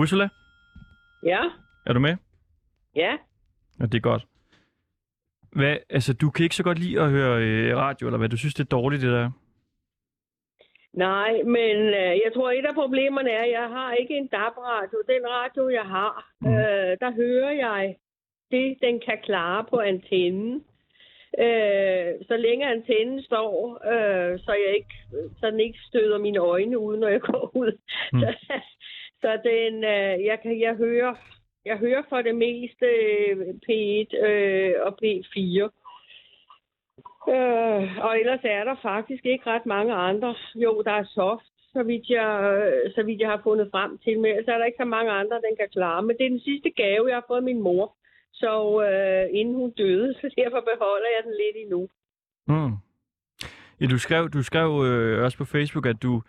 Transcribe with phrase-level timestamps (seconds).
[0.00, 0.28] Ursula,
[1.22, 1.40] Ja,
[1.86, 2.16] er du med?
[2.96, 3.16] ja.
[3.80, 4.22] Ja, det er godt.
[5.52, 8.28] Hvad, altså, du kan ikke så godt lide at høre øh, radio, eller hvad?
[8.28, 9.30] Du synes, det er dårligt, det der?
[10.92, 14.98] Nej, men øh, jeg tror, et af problemerne er, at jeg har ikke en DAB-radio.
[15.08, 16.48] Den radio, jeg har, Mm.
[16.48, 17.96] øh, der hører jeg
[18.50, 20.64] det, den kan klare på antennen.
[21.38, 23.54] Øh, så længe antennen står,
[23.92, 24.94] øh, så, jeg ikke,
[25.40, 27.72] så den ikke støder mine øjne ud, når jeg går ud.
[28.12, 28.20] Mm.
[29.20, 31.14] Så, den, øh, jeg, kan, jeg, hører,
[31.64, 35.68] jeg hører for det meste øh, P1 øh, og P4.
[37.34, 40.34] Øh, og ellers er der faktisk ikke ret mange andre.
[40.54, 42.28] Jo, der er soft, så vidt jeg,
[42.94, 44.20] så vidt jeg har fundet frem til.
[44.20, 46.02] Men ellers er der ikke så mange andre, den kan klare.
[46.02, 47.96] Men det er den sidste gave, jeg har fået min mor.
[48.32, 48.52] Så
[48.88, 51.88] øh, inden hun døde, så derfor beholder jeg den lidt endnu.
[52.48, 52.74] Mm.
[53.80, 56.22] Ja, du skrev, du skrev øh, også på Facebook, at du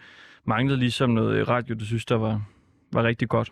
[0.46, 2.42] manglede ligesom noget radio, du synes, der var,
[2.94, 3.52] var rigtig godt.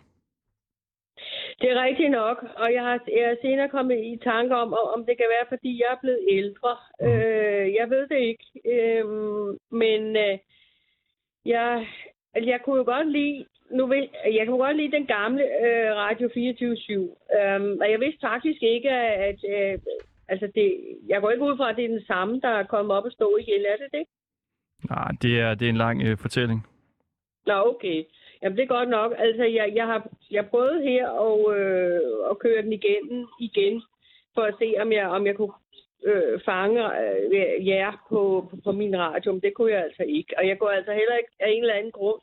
[1.60, 5.06] Det er rigtigt nok, og jeg har, jeg er senere kommet i tanke om, om
[5.06, 6.76] det kan være, fordi jeg er blevet ældre.
[7.00, 7.06] Mm.
[7.06, 9.04] Øh, jeg ved det ikke, øh,
[9.70, 10.38] men øh,
[11.44, 11.86] jeg,
[12.34, 15.90] altså, jeg kunne jo godt lide, nu ved, jeg kunne godt lide den gamle øh,
[16.02, 16.32] Radio 24-7,
[17.38, 18.90] øh, og jeg vidste faktisk ikke,
[19.28, 19.78] at, øh,
[20.28, 20.68] altså det,
[21.08, 23.12] jeg går ikke ud fra, at det er den samme, der er kommet op og
[23.12, 24.04] stå igen, er det det?
[24.90, 26.66] Nej, det er, det er en lang øh, fortælling.
[27.46, 28.04] Nå, okay.
[28.42, 29.12] Jamen, det er godt nok.
[29.18, 33.82] Altså, jeg, jeg har jeg prøvet her og, øh, at køre den igennem igen,
[34.34, 35.52] for at se, om jeg, om jeg kunne
[36.04, 40.34] øh, fange øh, jer på, på, på min radio, men det kunne jeg altså ikke.
[40.38, 42.20] Og jeg går altså heller ikke af en eller anden grund.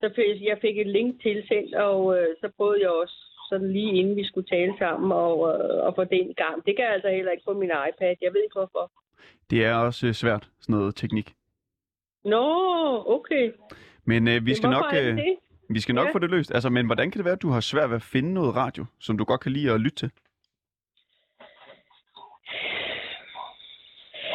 [0.00, 3.16] Så fik, jeg fik et link tilsendt, og øh, så prøvede jeg også
[3.48, 6.66] sådan lige inden vi skulle tale sammen og, øh, og få den gang.
[6.66, 8.14] Det kan jeg altså heller ikke på min iPad.
[8.22, 8.90] Jeg ved ikke hvorfor.
[9.50, 11.32] Det er også øh, svært, sådan noget teknik.
[12.24, 12.44] Nå,
[13.06, 13.52] okay.
[14.04, 15.36] Men øh, vi skal Hvorfor nok, øh, det?
[15.68, 16.12] Vi skal nok Ja.
[16.14, 16.54] få det løst.
[16.54, 18.84] Altså, men hvordan kan det være, at du har svært ved at finde noget radio,
[19.00, 20.10] som du godt kan lide at lytte til?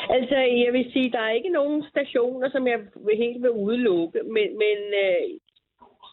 [0.10, 2.80] Altså, jeg vil sige, der er ikke nogen stationer, som jeg
[3.18, 5.40] helt vil udelukke, men, men øh,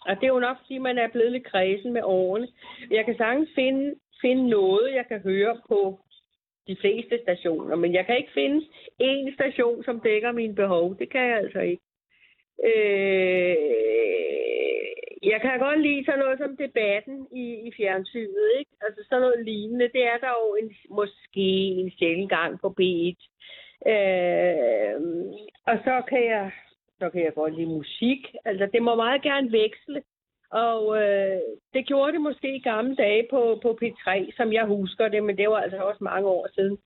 [0.06, 2.48] og det er jo nok, fordi man er blevet lidt kredsen med årene.
[2.90, 6.00] Jeg kan sagtens finde, finde noget, jeg kan høre på
[6.66, 8.66] de fleste stationer, men jeg kan ikke finde
[8.98, 10.98] en station, som dækker mine behov.
[10.98, 11.82] Det kan jeg altså ikke.
[12.64, 13.56] Øh,
[15.22, 18.70] jeg kan godt lide sådan noget som debatten i, i fjernsynet, ikke?
[18.80, 19.88] Altså sådan noget lignende.
[19.94, 21.46] Det er der jo en, måske
[21.80, 23.18] en sjældent gang på B1.
[23.92, 25.00] Øh,
[25.66, 26.50] og så kan jeg
[27.00, 28.34] så kan jeg godt lide musik.
[28.44, 30.02] Altså, det må meget gerne veksle.
[30.50, 31.40] Og øh,
[31.74, 35.36] det gjorde det måske i gamle dage på, på P3, som jeg husker det, men
[35.38, 36.78] det var altså også mange år siden.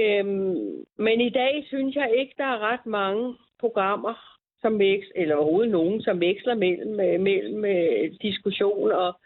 [0.00, 5.34] Øhm, men i dag synes jeg ikke, der er ret mange programmer, som veksler, eller
[5.36, 9.20] overhovedet nogen, som veksler mellem, øh, mellem øh, diskussion og,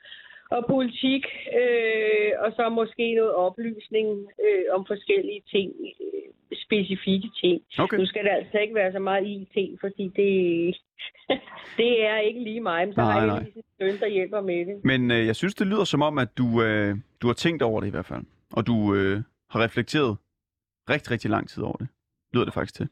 [0.51, 1.25] og politik,
[1.61, 4.09] øh, og så måske noget oplysning
[4.47, 5.69] øh, om forskellige ting,
[6.05, 6.23] øh,
[6.67, 7.63] specifikke ting.
[7.79, 7.97] Okay.
[7.99, 10.33] Nu skal det altså ikke være så meget IT, fordi det,
[11.81, 13.35] det er ikke lige mig, men så Nej, har nej.
[13.35, 14.85] jeg lige en søn, der hjælper med det.
[14.85, 17.81] Men øh, jeg synes, det lyder som om, at du, øh, du har tænkt over
[17.81, 18.23] det i hvert fald.
[18.53, 19.17] Og du øh,
[19.51, 20.17] har reflekteret
[20.91, 21.89] rigtig, rigtig lang tid over det.
[22.35, 22.89] Lyder det faktisk til.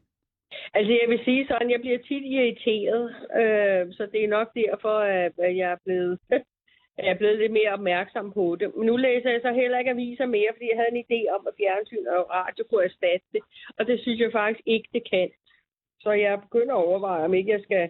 [0.73, 3.03] Altså jeg vil sige sådan, jeg bliver tit irriteret,
[3.41, 6.19] øh, så det er nok derfor, at jeg er blevet...
[6.97, 8.75] jeg er blevet lidt mere opmærksom på det.
[8.75, 11.47] Men nu læser jeg så heller ikke aviser mere, fordi jeg havde en idé om,
[11.47, 13.41] at fjernsyn og radio kunne erstatte det.
[13.77, 15.29] Og det synes jeg faktisk ikke, det kan.
[16.01, 17.89] Så jeg begynder at overveje, om ikke jeg skal,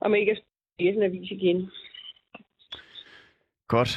[0.00, 1.70] om ikke jeg skal læse en avis igen.
[3.68, 3.92] Godt.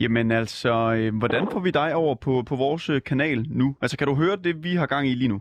[0.00, 3.76] Jamen altså, øh, hvordan får vi dig over på, på vores øh, kanal nu?
[3.82, 5.40] Altså, kan du høre det, vi har gang i lige nu?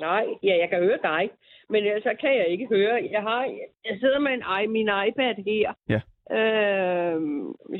[0.00, 1.30] Nej, ja, jeg kan høre dig,
[1.70, 3.08] men ellers så kan jeg ikke høre.
[3.12, 3.42] Jeg har,
[3.84, 5.72] jeg sidder med en, i- min iPad her.
[5.88, 6.00] Ja.
[6.38, 7.20] Øh,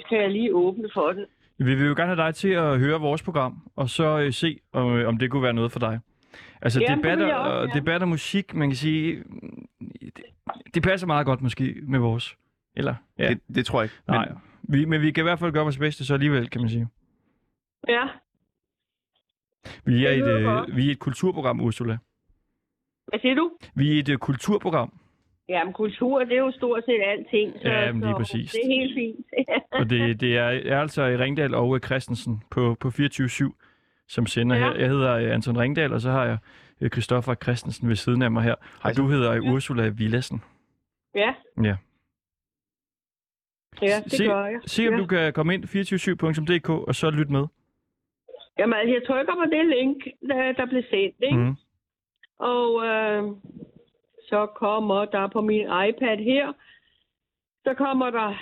[0.06, 1.24] skal jeg lige åbne for den.
[1.58, 4.58] Vi vil jo gerne have dig til at høre vores program, og så øh, se,
[4.72, 6.00] om, øh, om det kunne være noget for dig.
[6.62, 7.80] Altså Jamen, debatter, jeg også og gerne.
[7.80, 9.22] debat og musik, man kan sige,
[10.00, 10.22] det,
[10.74, 12.36] det passer meget godt måske med vores.
[12.76, 13.94] Eller, ja, Det, det tror jeg ikke.
[14.08, 14.28] Men, nej.
[14.62, 16.86] Vi, men vi kan i hvert fald gøre vores bedste så alligevel, kan man sige.
[17.88, 18.08] Ja,
[19.84, 21.98] Vi er, et, øh, vi er et kulturprogram, Ursula.
[23.08, 23.50] hvad siger du?
[23.74, 24.92] Vi er et øh, kulturprogram,
[25.48, 27.52] Jamen, kultur, det er jo stort set alting.
[27.62, 28.50] Så, Ja, men lige så præcis.
[28.52, 29.26] Det er helt fint.
[29.80, 34.26] og det, det er, er altså i Ringdal og øh, Christensen på, på 24-7, som
[34.26, 34.62] sender Ja.
[34.62, 34.74] her.
[34.74, 36.38] Jeg hedder øh, Anton Ringdal, og så har jeg
[36.80, 38.54] øh, Christoffer Christensen ved siden af mig her.
[38.82, 39.02] Hej Og så.
[39.02, 40.42] du hedder øh, Ursula Villassen.
[41.14, 41.34] ja.
[41.62, 41.76] Ja.
[43.82, 44.60] Ja, det se, gør jeg.
[44.66, 45.00] Se om ja.
[45.00, 47.46] du kan komme ind 247.dk og så lytte med.
[48.58, 51.36] Jamen, altså, jeg trykker på det link, der, der blev sendt, ikke?
[51.36, 51.54] Mm.
[52.38, 53.22] Og øh,
[54.28, 56.52] så kommer der på min iPad her,
[57.64, 58.34] så kommer der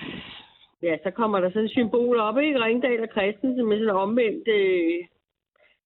[0.83, 2.65] ja, så kommer der sådan et symbol op, ikke?
[2.65, 4.49] Ringdal og Christensen med sådan omvendt...
[4.49, 5.05] Øh,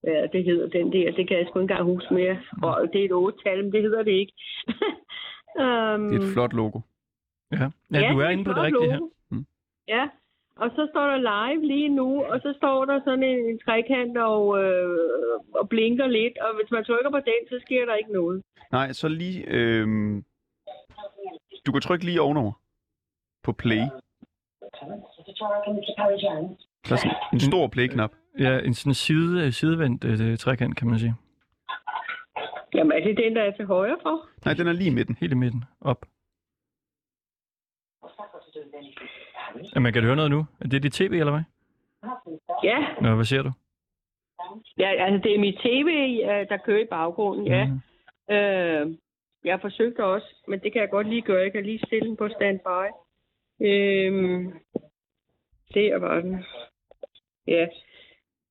[0.05, 1.13] ja, det hedder den der.
[1.13, 2.39] Det kan jeg sgu ikke engang huske mere.
[2.63, 4.33] Og det er et otte-tal, men det hedder det ikke.
[5.65, 6.81] um, Det er et flot logo.
[7.53, 8.99] Ja, ja, du er inde på det rigtige her.
[8.99, 9.11] logo.
[9.31, 9.47] Mm.
[9.89, 10.09] Ja,
[10.57, 14.19] og så står der live lige nu, og så står der sådan en, en trekant
[14.19, 14.99] og, øh,
[15.55, 18.43] og blinker lidt, og hvis man trykker på den, så sker der ikke noget.
[18.73, 19.45] Nej, så lige...
[19.49, 19.87] Øh,
[21.67, 22.53] du kan trykke lige ovenover
[23.43, 23.83] på play.
[26.89, 28.13] Der er sådan en stor play-knap.
[28.39, 31.15] Ja, en sådan side, sidevendt øh, trekant, kan man sige.
[32.75, 34.29] Jamen, er det den, der er til højre for?
[34.45, 35.17] Nej, den er lige i midten.
[35.21, 35.65] Helt i midten.
[35.81, 36.07] Op.
[39.75, 40.47] Ja, man kan du høre noget nu?
[40.61, 41.43] Er det dit tv, eller hvad?
[42.65, 43.53] Ja, Nå, hvad ser du?
[44.79, 45.89] ja altså det er mit tv,
[46.49, 47.67] der kører i baggrunden, ja.
[47.67, 47.81] Mhm.
[48.35, 48.97] Øh,
[49.45, 51.43] jeg forsøgte også, men det kan jeg godt lige gøre.
[51.43, 52.83] Jeg kan lige stille den på standby.
[53.61, 54.13] Øh,
[55.75, 56.45] der var den.
[57.47, 57.67] Ja.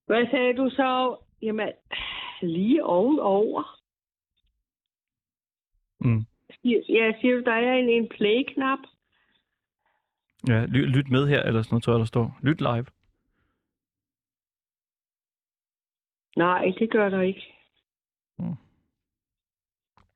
[0.05, 1.17] Hvad sagde du så?
[1.41, 1.69] Jamen,
[2.41, 3.79] lige ovenover.
[5.99, 6.25] Mm.
[6.65, 8.79] Ja, siger du, der er en, en play-knap?
[10.47, 12.37] Ja, ly, lyt med her, eller sådan noget, tror jeg, der står.
[12.41, 12.85] Lyt live.
[16.37, 17.43] Nej, det gør der ikke.
[18.39, 18.55] Mm.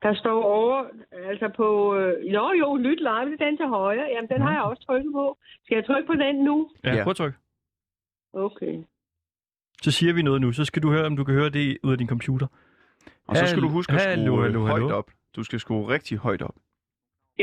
[0.02, 4.06] Der står over, altså på, øh, jo jo, lyt live, det er den til højre.
[4.14, 5.38] Jamen, den har jeg også trykket på.
[5.64, 6.70] Skal jeg trykke på den nu?
[6.84, 7.02] Ja, Ja.
[7.02, 7.34] prøv at tryk.
[8.32, 8.84] Okay.
[9.82, 10.52] Så siger vi noget nu.
[10.52, 12.46] Så skal du høre, om du kan høre det ud af din computer.
[13.26, 15.10] Og så skal du huske at skrue Hallo, hallo, hallo, højt op.
[15.36, 16.54] Du skal skrue rigtig højt op.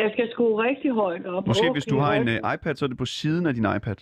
[0.01, 1.47] Jeg skal skrue rigtig højt op.
[1.47, 3.67] Måske okay, hvis du har en uh, iPad, så er det på siden af din
[3.77, 3.97] iPad.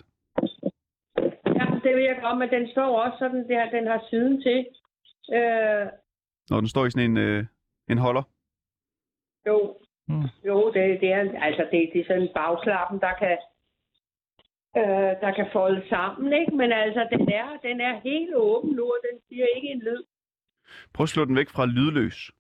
[1.58, 4.60] Ja, det ved jeg godt, men den står også sådan der, den har siden til.
[5.38, 5.86] Øh,
[6.50, 7.46] Når den står i sådan en, uh,
[7.92, 8.24] en holder.
[9.48, 9.78] jo,
[10.08, 10.28] Mm.
[10.48, 13.38] jo det, det er, altså det, det er sådan bagklappen, der kan,
[14.78, 16.56] øh, der kan folde sammen, ikke?
[16.56, 20.04] Men altså, den er, den er helt åben nu, og den siger ikke en lyd.
[20.94, 22.32] Prøv at slå den væk fra lydløs.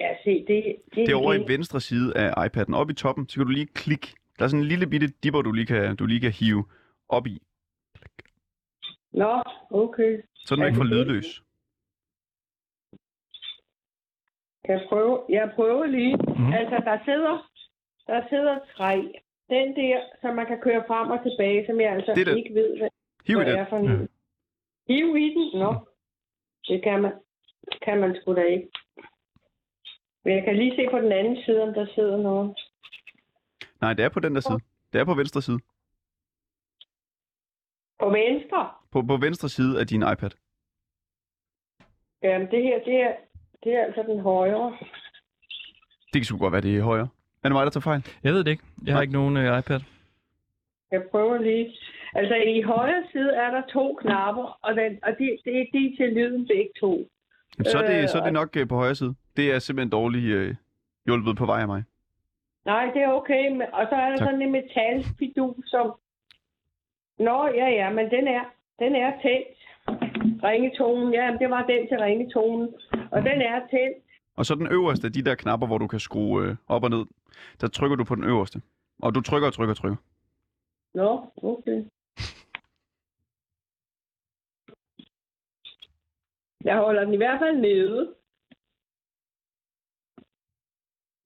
[0.00, 2.74] Ja, se, det, det, Det er over i det, venstre side af iPad'en.
[2.74, 4.08] Oppe i toppen, så kan du lige klikke.
[4.38, 6.64] Der er sådan en lille bitte dipper, du lige kan, du lige kan hive
[7.08, 7.42] op i.
[9.12, 10.22] Nå, okay.
[10.36, 11.42] Så er den væk fra lydløs.
[14.64, 15.22] Kan jeg prøve?
[15.28, 16.16] Jeg prøver lige.
[16.16, 16.46] Mhm.
[16.46, 16.52] Mm.
[16.52, 17.50] Altså, der sidder,
[18.06, 18.94] der sidder tre.
[19.50, 22.54] Den der, som man kan køre frem og tilbage, som jeg altså Det er ikke
[22.54, 22.88] ved, hvad,
[23.26, 23.58] Hiv i den.
[23.58, 23.84] er for en.
[23.86, 24.06] Ja.
[24.94, 25.60] Hiv i den?
[25.60, 25.70] Nå.
[26.68, 27.12] Det kan man,
[27.82, 28.68] kan man sgu da ikke.
[30.28, 32.58] Men jeg kan lige se på den anden side, om der sidder noget.
[33.80, 34.60] Nej, det er på den der side.
[34.92, 35.58] Det er på venstre side.
[37.98, 38.70] På venstre?
[38.92, 40.30] På, på venstre side af din iPad.
[42.22, 43.14] Jamen, det her, det er,
[43.64, 44.76] det er altså den højre.
[46.12, 47.08] Det kan sgu godt være, det er højre.
[47.42, 48.02] Er det mig, der tager fejl?
[48.24, 48.64] Jeg ved det ikke.
[48.86, 49.80] Jeg har ikke nogen uh, iPad.
[50.90, 51.76] Jeg prøver lige.
[52.14, 55.96] Altså, i højre side er der to knapper, og, den, og de, de, de er
[55.96, 57.08] til lyden begge to.
[57.66, 59.14] Så, er Øh, det, så er det og- nok øh, på højre side.
[59.36, 60.54] Det er simpelthen dårligt øh,
[61.06, 61.82] hjulpet på vej af mig.
[62.64, 63.50] Nej, det er okay.
[63.72, 64.26] Og så er der Tak.
[64.26, 65.94] sådan en metalfidus, som...
[67.18, 68.44] Nå, ja, ja, men den er,
[68.78, 69.58] den er tændt.
[70.44, 72.68] Ringetonen, ja, det var den til ringetonen.
[73.10, 74.04] Og den er tændt.
[74.36, 76.90] Og så den øverste af de der knapper, hvor du kan skrue øh, op og
[76.90, 77.04] ned.
[77.60, 78.62] Der trykker du på den øverste.
[79.02, 79.96] Og du trykker og trykker og trykker.
[80.94, 81.84] Nå, okay.
[86.64, 88.14] Jeg holder den i hvert fald nede.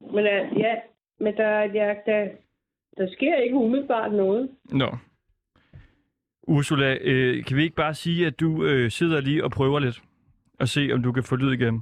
[0.00, 0.80] Men uh, ja,
[1.20, 2.30] men der, ja, der,
[2.96, 4.56] der sker ikke umiddelbart noget.
[4.64, 4.96] Nå.
[6.48, 10.02] Ursula, øh, kan vi ikke bare sige, at du øh, sidder lige og prøver lidt?
[10.60, 11.80] Og se, om du kan få lyd igennem?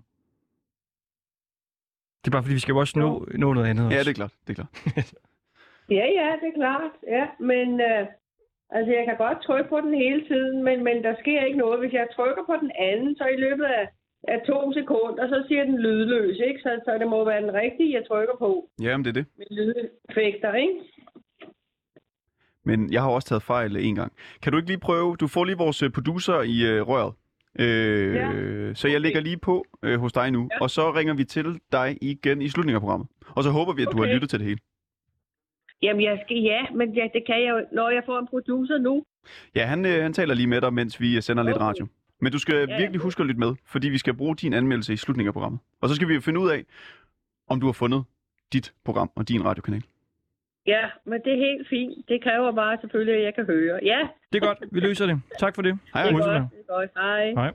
[2.25, 3.97] Det er bare fordi, vi skal jo også nå, nå noget andet også.
[3.97, 4.35] Ja, det er klart.
[4.47, 5.15] Det er klart.
[5.91, 6.91] Ja, ja, det er klart.
[7.07, 8.07] Ja, men øh,
[8.77, 11.79] altså, jeg kan godt trykke på den hele tiden, men, men der sker ikke noget.
[11.81, 13.85] Hvis jeg trykker på den anden, så i løbet af,
[14.35, 16.61] af to sekunder, så siger den lydløs, ikke?
[16.61, 18.51] Så, så det må være den rigtige, jeg trykker på
[18.83, 19.27] Jamen, det er det.
[19.39, 20.75] med lydeffekter, ikke?
[22.65, 24.13] Men jeg har også taget fejl en gang.
[24.43, 25.17] Kan du ikke lige prøve?
[25.17, 27.13] Du får lige vores øh, producer i øh, røret.
[27.61, 28.75] Øh, Ja.
[28.75, 30.61] Så jeg lægger lige på øh, hos dig nu, Ja.
[30.61, 33.09] og så ringer vi til dig igen i slutningen af programmet.
[33.37, 34.15] Og så håber vi, at du har Okay.
[34.15, 34.59] lyttet til det hele.
[35.83, 38.79] Jamen, jeg skal, ja, men ja, det kan jeg jo, når jeg får en producer
[38.79, 39.05] nu.
[39.57, 41.65] Ja, han, øh, han taler lige med dig, mens vi øh, sender lidt Okay.
[41.67, 41.87] radio.
[42.21, 43.03] Men du skal Ja, virkelig ja.
[43.03, 45.61] huske at lytte med, fordi vi skal bruge din anmeldelse i slutningen af programmet.
[45.81, 46.65] Og så skal vi jo finde ud af,
[47.49, 48.05] om du har fundet
[48.53, 49.83] dit program og din radiokanal.
[50.67, 52.09] Ja, men det er helt fint.
[52.09, 53.81] Det kræver bare selvfølgelig, at jeg kan høre.
[53.83, 54.59] Ja, Det er godt.
[54.73, 55.21] Vi løser det.
[55.39, 55.79] Tak for det.
[55.95, 56.25] Hej, det er godt.
[56.53, 56.91] Det er godt.
[56.97, 57.31] Hej.
[57.33, 57.53] Hej.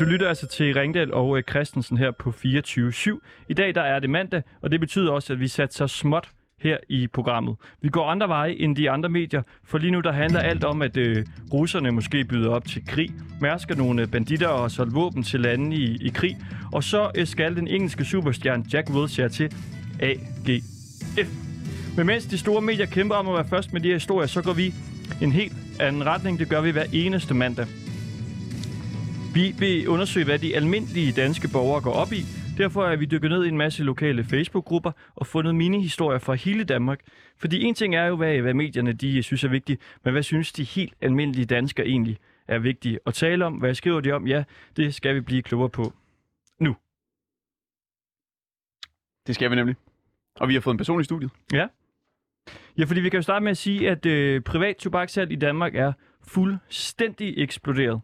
[0.00, 3.46] Og du lytter altså til Ringdal og øh, Christensen her på 24.7.
[3.48, 6.28] I dag der er det mandag, og det betyder også, at vi satte så småt
[6.60, 7.56] her i programmet.
[7.82, 10.82] Vi går andre veje end de andre medier, for lige nu der handler alt om,
[10.82, 15.22] at øh, russerne måske byder op til krig, mærsker nogle øh, banditter og solgt våben
[15.22, 16.36] til lande i, i krig,
[16.72, 19.52] og så øh, skal den engelske superstjerne Jack Wilshere til
[20.00, 21.30] AGF.
[21.96, 24.42] Men mens de store medier kæmper om at være først med de her historier, så
[24.42, 24.74] går vi
[25.22, 26.38] en helt anden retning.
[26.38, 27.66] Det gør vi hver eneste mandag.
[29.34, 32.22] Vi vil undersøge, hvad de almindelige danske borgere går op i.
[32.58, 36.64] Derfor er vi dykket ned i en masse lokale Facebook-grupper og fundet mini-historier fra hele
[36.64, 37.00] Danmark.
[37.36, 40.52] Fordi en ting er jo, hvad, hvad medierne de synes er vigtigt, men hvad synes
[40.52, 42.18] de helt almindelige danskere egentlig
[42.48, 43.54] er vigtige at tale om?
[43.54, 44.26] Hvad skriver de om?
[44.26, 44.44] Ja,
[44.76, 45.92] det skal vi blive klogere på.
[49.26, 49.76] Det skal vi nemlig.
[50.40, 51.30] Og vi har fået en person i studiet.
[51.52, 51.66] Ja.
[52.78, 55.74] Ja, fordi vi kan jo starte med at sige, at øh, privat tobakssalg i Danmark
[55.74, 58.00] er fuldstændig eksploderet.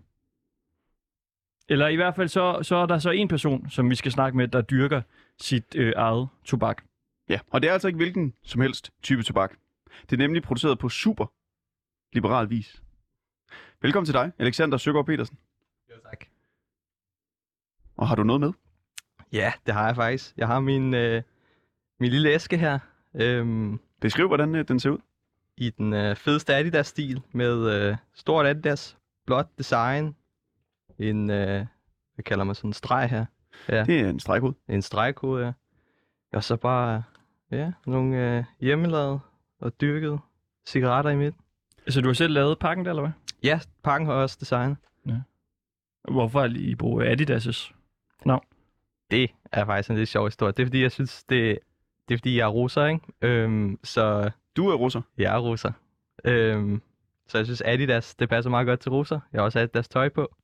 [1.68, 4.36] Eller i hvert fald så, så er der så en person, som vi skal snakke
[4.36, 5.02] med, der dyrker
[5.40, 6.82] sit øh, eget tobak.
[7.28, 9.54] Ja, og det er altså ikke hvilken som helst type tobak.
[10.02, 11.26] Det er nemlig produceret på super
[12.12, 12.82] liberal vis.
[13.82, 15.38] Velkommen til dig, Alexander Søgaard Petersen.
[15.90, 16.24] Jo, tak.
[17.96, 18.52] Og har du noget med?
[19.32, 20.36] Ja, det har jeg faktisk.
[20.36, 21.22] Jeg har min, øh,
[22.00, 22.78] min lille æske her.
[23.14, 24.98] Øhm, Beskriv, hvordan øh, den ser ud.
[25.56, 30.16] I den øh, fedeste Adidas-stil med øh, stort Adidas, blåt design.
[30.98, 31.66] En, øh,
[32.14, 33.26] hvad kalder man sådan en streg her?
[33.68, 34.54] Ja, Det er en stregkode.
[34.68, 35.52] en stregkode, ja.
[36.32, 37.02] Og så bare,
[37.50, 39.20] ja, nogle øh, hjemmelavede
[39.60, 40.18] og dyrkede
[40.66, 41.40] cigaretter i midten.
[41.88, 43.12] Så du har selv lavet pakken der, eller hvad?
[43.42, 44.76] Ja, pakken har også design.
[46.10, 47.72] Hvorfor har I bruge Adidas'
[49.10, 50.52] Det er faktisk en lidt sjov historie.
[50.52, 51.58] Det er fordi, jeg synes, det,
[52.08, 53.00] det er fordi, jeg er russer, ikke?
[53.22, 55.02] Øhm, så Du er russer.
[55.18, 55.72] Jeg er russer.
[56.24, 56.82] Øhm,
[57.28, 59.20] så jeg synes Adidas, det passer meget godt til russer.
[59.32, 60.36] Jeg har også Adidas tøj på.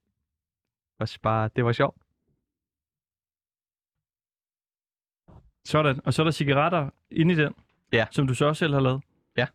[0.99, 1.97] Og synes bare, det var sjovt.
[5.65, 6.01] Sådan.
[6.07, 7.55] Og så er der cigaretter inde i den,
[7.93, 8.07] Ja.
[8.11, 9.03] som du så også selv har lavet.
[9.37, 9.47] Ja.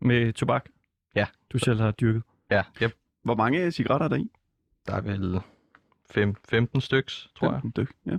[0.00, 0.68] Med tobak.
[1.14, 1.26] Ja.
[1.52, 2.22] Du selv har dyrket.
[2.50, 2.96] Ja, yep.
[3.22, 4.30] Hvor mange cigaretter er der i?
[4.86, 5.40] der er vel
[6.10, 7.62] fem, 15 styks, tror jeg.
[7.62, 7.96] 15 styk.
[8.06, 8.18] Ja.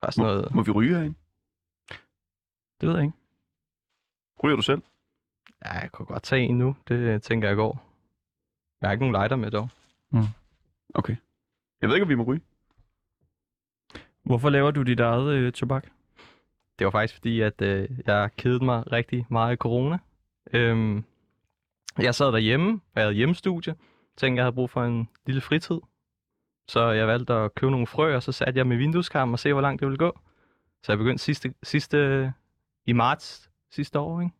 [0.00, 0.54] Bare sådan Må, noget.
[0.54, 1.14] må vi ryge herinde?
[2.80, 3.16] Det ved jeg ikke.
[4.44, 4.82] Ryger du selv?
[5.64, 6.76] Ja, jeg kunne godt tage en nu.
[6.88, 7.85] Det tænker jeg går.
[8.86, 9.68] Jeg har ikke nogen lighter med dog.
[10.94, 11.16] Okay.
[11.80, 12.40] Jeg ved ikke, om vi må ryge.
[14.22, 15.86] Hvorfor laver du dit eget øh, tobak?
[16.78, 19.98] Det var faktisk fordi, at øh, jeg kedede mig rigtig meget i corona.
[20.52, 21.04] Øhm,
[21.98, 23.74] jeg sad derhjemme, og jeg havde hjemmestudie.
[24.16, 25.80] Tænkte, jeg havde brug for en lille fritid.
[26.68, 29.52] Så jeg valgte at købe nogle frø, og så satte jeg med vindueskarmen og se,
[29.52, 30.20] hvor langt det ville gå.
[30.82, 32.32] Så jeg begyndte sidste, sidste
[32.86, 34.34] i marts sidste år, ikke?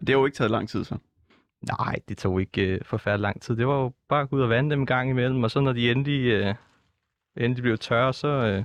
[0.00, 0.98] Det har jo ikke taget lang tid, så.
[1.62, 3.56] Nej, det tog ikke øh, forfærdelig lang tid.
[3.56, 5.60] Det var jo bare at gå ud og vande dem en gang imellem, og så
[5.60, 6.54] når de endelig, øh,
[7.36, 8.64] endelig blev tørre, så, øh,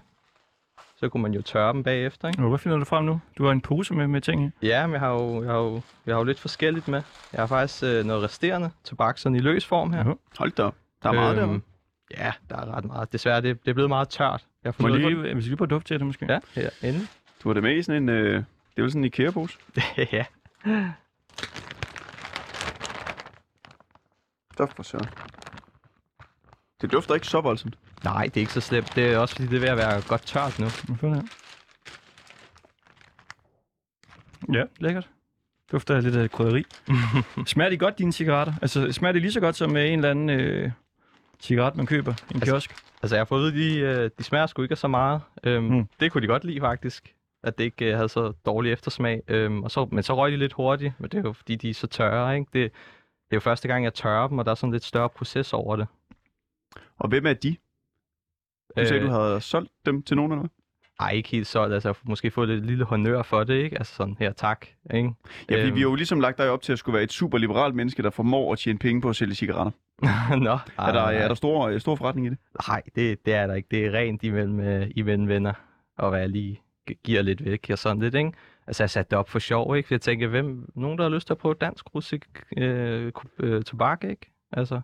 [0.97, 2.43] så kunne man jo tørre dem bagefter, ikke?
[2.43, 3.21] Og hvad finder du frem nu?
[3.37, 4.65] Du har en pose med, med ting i.
[4.65, 7.01] Ja, men jeg har jo, jeg har jo, jeg har jo lidt forskelligt med.
[7.33, 9.99] Jeg har faktisk øh, noget resterende tobak sådan i løs form her.
[9.99, 10.13] Jaha.
[10.37, 10.75] Hold da op.
[11.03, 11.49] Der er meget Øhm,
[12.11, 12.23] der.
[12.23, 13.13] Ja, der er ret meget.
[13.13, 14.45] Desværre, det, det er blevet meget tørt.
[14.63, 16.25] Jeg har Må fundet jeg ud af- lige, vi lige på duft til det måske.
[16.29, 17.07] Ja, her, endelig.
[17.43, 18.09] Du har det med i sådan en...
[18.09, 18.45] Øh, det
[18.77, 19.57] er jo sådan en IKEA-pose.
[20.11, 20.25] ja.
[24.55, 25.05] Stof for søren.
[26.81, 27.77] Det dufter ikke så voldsomt.
[28.03, 28.95] Nej, det er ikke så slemt.
[28.95, 30.65] Det er også fordi, det er ved at være godt tørt nu.
[30.87, 31.25] Hvorfor det?
[34.53, 35.09] Ja, lækkert.
[35.71, 36.63] Dufter lidt af krydderi.
[37.45, 38.53] smager de godt, dine cigaretter?
[38.61, 40.71] Altså, smager de lige så godt som med en eller anden øh,
[41.39, 42.75] cigaret, man køber i en Altså- kiosk?
[43.03, 45.21] Altså, jeg har fået at de, øh, de smager sgu ikke af så meget.
[45.43, 45.87] Øhm, mm.
[45.99, 47.13] Det kunne de godt lide, faktisk.
[47.43, 49.21] At det ikke øh, havde så dårlig eftersmag.
[49.27, 50.93] Øhm, og så, men så røg de lidt hurtigt.
[50.99, 52.49] Men det er jo fordi, de er så tørre, ikke?
[52.53, 52.71] Det,
[53.29, 55.53] det er jo første gang, jeg tørrer dem, og der er sådan lidt større proces
[55.53, 55.87] over det.
[56.97, 57.55] Og hvem er de?
[58.77, 60.49] Du sagde, Øh, du havde solgt dem til nogen eller hvad?
[60.99, 61.73] Ej, ikke helt solgt.
[61.73, 63.77] Altså, jeg har måske fået lidt lille honør for det, ikke?
[63.77, 64.65] Altså sådan, her, tak.
[64.93, 65.09] Ikke?
[65.49, 65.75] Ja, fordi Øhm.
[65.75, 68.03] vi har jo ligesom lagt dig op til at skulle være et super liberalt menneske,
[68.03, 69.71] der formår at tjene penge på at sælge cigaretter.
[70.37, 72.37] Nå, Er der, er der stor, øh, stor forretning i det?
[72.67, 73.67] Nej, det, det er der ikke.
[73.71, 75.53] Det er rent imellem, øh, imellem venner,
[75.97, 78.31] og hvad jeg lige gi- giver lidt væk og sådan lidt, ikke?
[78.67, 79.87] Altså, jeg satte det op for sjov, ikke?
[79.87, 82.25] For jeg tænker, hvem, nogen, der har lyst til at prøve dansk rusik,
[82.57, 84.31] øh, øh, tobak, ikke?
[84.51, 84.81] Altså,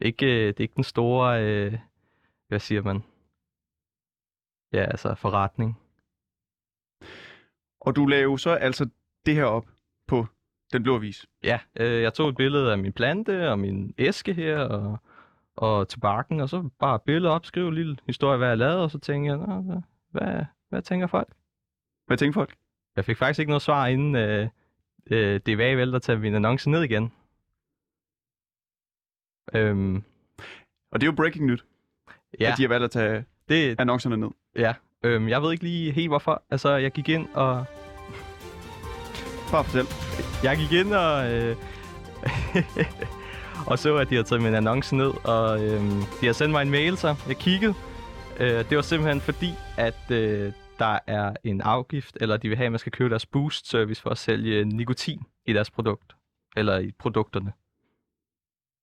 [0.00, 1.78] ikke, øh, det er ikke den store, øh,
[2.48, 3.02] hvad siger man?
[4.72, 5.80] Ja, altså, forretning.
[7.80, 8.88] Og du jo så altså
[9.26, 9.66] det her op
[10.06, 10.26] på
[10.72, 11.26] den blå avis.
[11.42, 14.98] Ja, øh, jeg tog et billede af min plante og min æske her, og,
[15.56, 18.90] og tobakken, og så bare billede op, skrive en lille historie, hvad jeg lavede, og
[18.90, 21.28] så tænkte jeg, hvad, hvad, hvad tænker folk?
[22.06, 22.56] Hvad tænker folk?
[22.96, 24.48] Jeg fik faktisk ikke noget svar, inden øh,
[25.10, 27.12] øh, DVA valgte at tage min annonce ned igen.
[29.54, 29.96] Øhm,
[30.92, 31.64] Og det er jo breaking nyt,
[32.40, 34.28] ja, at de har valgt at tage det, annoncerne ned.
[34.56, 34.74] ja.
[35.02, 36.42] Øhm, jeg ved ikke lige helt hvorfor.
[36.50, 37.64] Altså, jeg gik ind og...
[39.50, 39.84] Bare fortæl.
[40.42, 41.32] Jeg gik ind og...
[41.32, 41.56] Øh,
[43.70, 46.62] og så, at de havde taget min annonce ned, og øhm, de har sendt mig
[46.62, 47.74] en mail, så jeg kiggede.
[48.40, 52.66] Øh, det var simpelthen fordi, at øh, der er en afgift, eller de vil have,
[52.66, 56.16] at man skal købe deres boost-service for at sælge nikotin i deres produkt.
[56.56, 57.52] Eller i produkterne.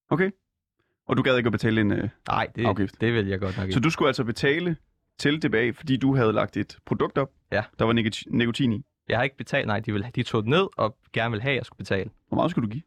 [0.09, 0.31] Okay.
[1.07, 1.91] Og du gad ikke at betale en...
[1.91, 3.01] Øh, Nej, det, Afgift.
[3.01, 3.73] det vil jeg godt nok ikke.
[3.73, 4.75] så du skulle altså betale
[5.19, 7.63] til DBA, fordi du havde lagt et produkt op, Ja.
[7.79, 8.83] der var nikoti- nikotin i.
[9.09, 11.51] Jeg har ikke betalt, nej, de, vil, de tog det ned og gerne vil have,
[11.51, 12.09] at jeg skulle betale.
[12.27, 12.83] Hvor meget skulle du give?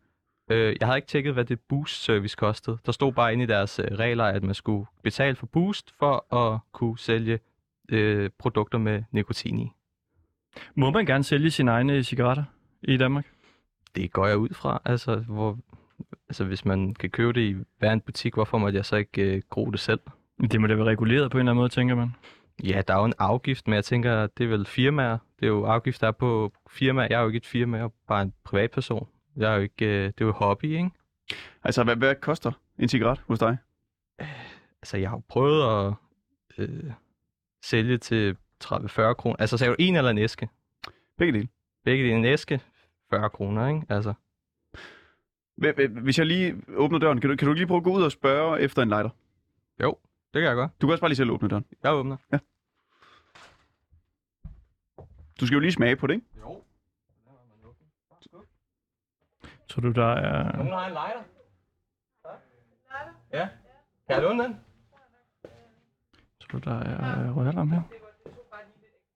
[0.51, 2.79] Øh, jeg havde ikke tjekket, hvad det boost-service kostede.
[2.87, 6.35] Der stod bare inde i deres øh, regler, at man skulle betale for boost for
[6.35, 7.39] at kunne sælge
[7.89, 9.71] øh, produkter med nikotin i.
[10.75, 12.45] Må man gerne sælge sine egne cigaretter
[12.83, 13.27] i Danmark?
[13.97, 14.81] Det går jeg ud fra.
[14.85, 15.59] Altså, hvor,
[16.29, 19.23] altså hvis man kan købe det i hver en butik, hvorfor må jeg så ikke
[19.23, 20.01] øh, gro det selv?
[20.51, 22.11] Det må da være reguleret på en eller anden måde, tænker man.
[22.65, 25.19] Ja, der er jo en afgift, men jeg tænker, det er vel firmaer.
[25.41, 27.07] Det er jo afgift, der er på firmaer.
[27.11, 29.09] Jeg er jo ikke et firma, jeg er bare en privatperson.
[29.37, 30.91] Jeg er jo ikke, øh, det er jo hobby, ikke?
[31.65, 33.57] Altså, hvad, hvad koster en cigaret hos dig?
[34.83, 35.95] Altså, jeg har jo prøvet at
[36.59, 36.93] øh,
[37.67, 39.37] sælge til 30-40 kroner.
[39.39, 40.49] Altså, sagde du en eller en æske?
[41.19, 41.49] Begge dele.
[41.85, 42.61] Begge dele en æske,
[43.11, 43.87] 40 kroner, ikke?
[43.89, 44.15] Altså,
[46.03, 48.13] Hvis jeg lige åbner døren, kan du, kan du lige prøve at gå ud og
[48.13, 49.11] spørge efter en lighter?
[49.83, 49.99] jo,
[50.35, 50.81] det kan jeg godt.
[50.81, 51.65] Du kan også bare lige selv åbne døren.
[51.83, 52.17] Jeg åbner.
[55.41, 56.27] Du skal jo lige smage på det, ikke?
[56.41, 56.63] Jo.
[59.69, 60.43] Tror du, der er...
[60.57, 61.23] har en lighter?
[63.33, 63.49] Ja.
[64.07, 64.61] Kan jeg låne den?
[66.57, 67.83] Du, der er øh, røgalarm her?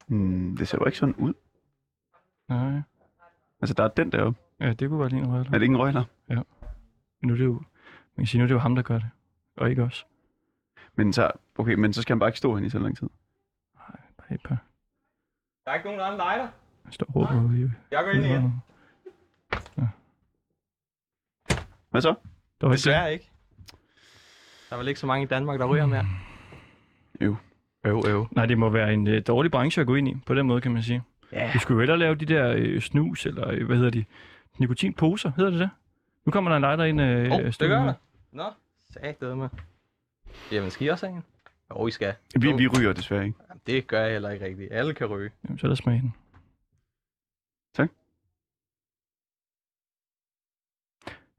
[0.06, 1.34] Hmm, det ser jo ikke sådan ud.
[2.48, 2.80] Nej.
[3.60, 4.32] Altså, der er den der.
[4.60, 5.54] Ja, det kunne være lige en røgalarm.
[5.54, 6.04] Er det ikke en røgler?
[6.28, 6.44] Men
[7.22, 7.52] nu er det jo...
[8.16, 9.10] Man kan sige, nu er det jo ham, der gør det.
[9.56, 10.06] Og ikke os.
[10.94, 13.08] Men så, okay, men så skal han bare ikke stå hen i så lang tid.
[14.18, 14.56] Bare et par.
[15.64, 16.48] Der er ikke nogen, der en lighter.
[16.84, 17.70] Jeg står og råber ude i...
[17.90, 18.62] Jeg går ind igen.
[21.90, 22.14] Hvad så?
[22.60, 23.30] Der var ikke Desværre ikke.
[24.68, 26.06] Der er vel ikke så mange i Danmark, der ryger mere.
[27.20, 27.36] Øv.
[27.86, 28.26] Øv, øv.
[28.30, 30.60] Nej, det må være en øh, dårlig branche at gå ind i, på den måde,
[30.60, 31.02] kan man sige.
[31.32, 31.52] Ja.
[31.52, 34.04] Vi skulle jo hellere lave de der øh, snus, eller øh, hvad hedder de?
[34.58, 35.70] Nikotinposer, hedder det det?
[36.24, 37.00] Nu kommer der en lighter ind.
[37.00, 37.94] Øh, oh, det gør der.
[38.32, 38.44] Nå,
[38.90, 39.48] sat det med.
[40.52, 41.24] Jamen, skal I også have en?
[41.70, 42.14] Jo, I skal.
[42.40, 43.38] Vi, vi ryger desværre ikke.
[43.48, 44.72] Jamen, det gør jeg heller ikke rigtigt.
[44.72, 45.30] Alle kan ryge.
[45.44, 46.14] Jamen, så lad os smage den.
[47.74, 47.90] Tak.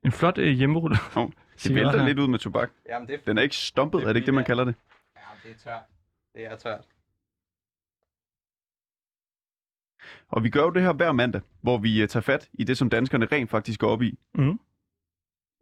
[0.05, 0.99] En flot øh, hjemmerullet.
[0.99, 1.31] Hov,
[1.63, 2.69] Det vælter lidt ud med tobak.
[2.89, 4.63] Jamen, det er, Den er ikke stompet, Det er er det ikke det, man kalder
[4.63, 4.75] det?
[5.43, 5.83] Det er tørt.
[6.35, 6.85] Det er tørt.
[10.27, 12.77] Og vi gør jo det her hver mandag, hvor vi uh, tager fat i det,
[12.77, 14.19] som danskerne rent faktisk går op i.
[14.33, 14.59] Mhm.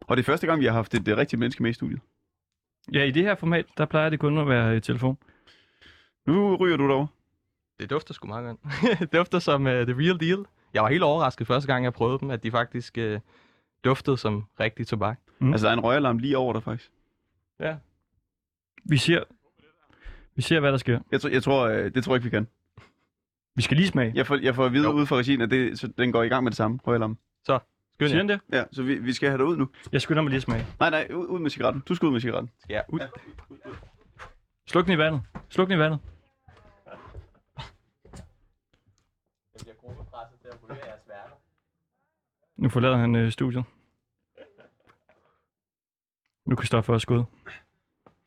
[0.00, 2.00] Og det er første gang, vi har haft et uh, rigtigt menneske med i studiet.
[2.92, 5.18] Ja, i det her format, der plejer det kun at være øh, telefon.
[6.26, 7.08] Nu ryger du derovre.
[7.80, 8.58] Det dufter sgu meget godt.
[9.00, 10.46] det dufter som uh, the real deal.
[10.74, 13.20] Jeg var helt overrasket første gang, jeg prøvede dem, at de faktisk uh,
[13.84, 15.18] duftede som rigtig tobak.
[15.38, 15.52] Mm.
[15.52, 16.90] Altså, der er en røgalarm lige over dig, faktisk.
[17.60, 17.76] Ja.
[18.84, 19.24] Vi ser,
[20.40, 21.00] vi ser, hvad der sker.
[21.12, 22.48] Jeg, tror, jeg tror, uh, det tror jeg ikke, vi kan.
[23.54, 24.12] Vi skal lige smage.
[24.14, 24.92] Jeg får, jeg får at vide Jo.
[24.92, 27.18] ud fra regien, at det, så den går i gang med det samme, røgalarm.
[27.42, 27.60] Skynd
[27.98, 28.16] Siger jer.
[28.16, 28.40] han det?
[28.52, 29.68] Ja, så vi, vi skal have dig ud nu.
[29.92, 30.66] Jeg skynder mig lige at smage.
[30.80, 31.82] Nej, nej, ud, ud med cigaretten.
[31.88, 32.50] Du skal ud med cigaretten.
[32.68, 33.00] Jeg ud?
[34.66, 35.22] Sluk den i vandet.
[35.48, 35.98] Sluk den i vandet.
[39.54, 41.36] Jeg bliver gruppepresset til at ryge jeres værter.
[42.56, 43.64] Nu forlader han øh, studiet.
[46.46, 47.24] Nu kan Stoffer også gå ud.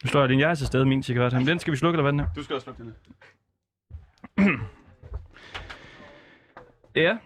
[0.03, 1.33] Nu står jeg din, jeg er til stede min cigaret.
[1.33, 2.27] Men den skal vi slukke, eller hvad den er?
[2.35, 4.59] Du skal også slukke den
[6.95, 7.17] Ja,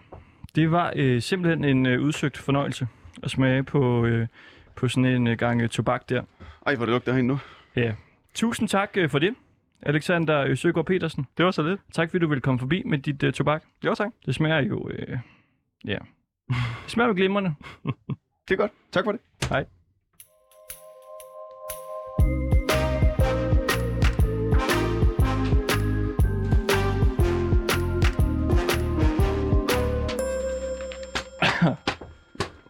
[0.54, 2.88] det var øh, simpelthen en øh, udsøgt fornøjelse
[3.22, 4.26] at smage på, øh,
[4.74, 6.22] på sådan en øh, gang øh, tobak der.
[6.66, 7.38] Ej, hvor det lugter herinde nu.
[7.76, 7.94] Ja.
[8.34, 9.34] Tusind tak øh, for det,
[9.82, 11.26] Alexander øh, Søgaard Petersen.
[11.36, 11.80] Det var så lidt.
[11.92, 13.64] Tak fordi du ville komme forbi med dit øh, tobak.
[13.84, 14.10] Jo, tak.
[14.26, 14.88] Det smager jo...
[14.90, 15.18] Øh,
[15.84, 15.98] ja.
[16.48, 17.54] Det smager jo glimrende.
[18.48, 18.72] Det er godt.
[18.92, 19.20] Tak for det.
[19.48, 19.64] Hej.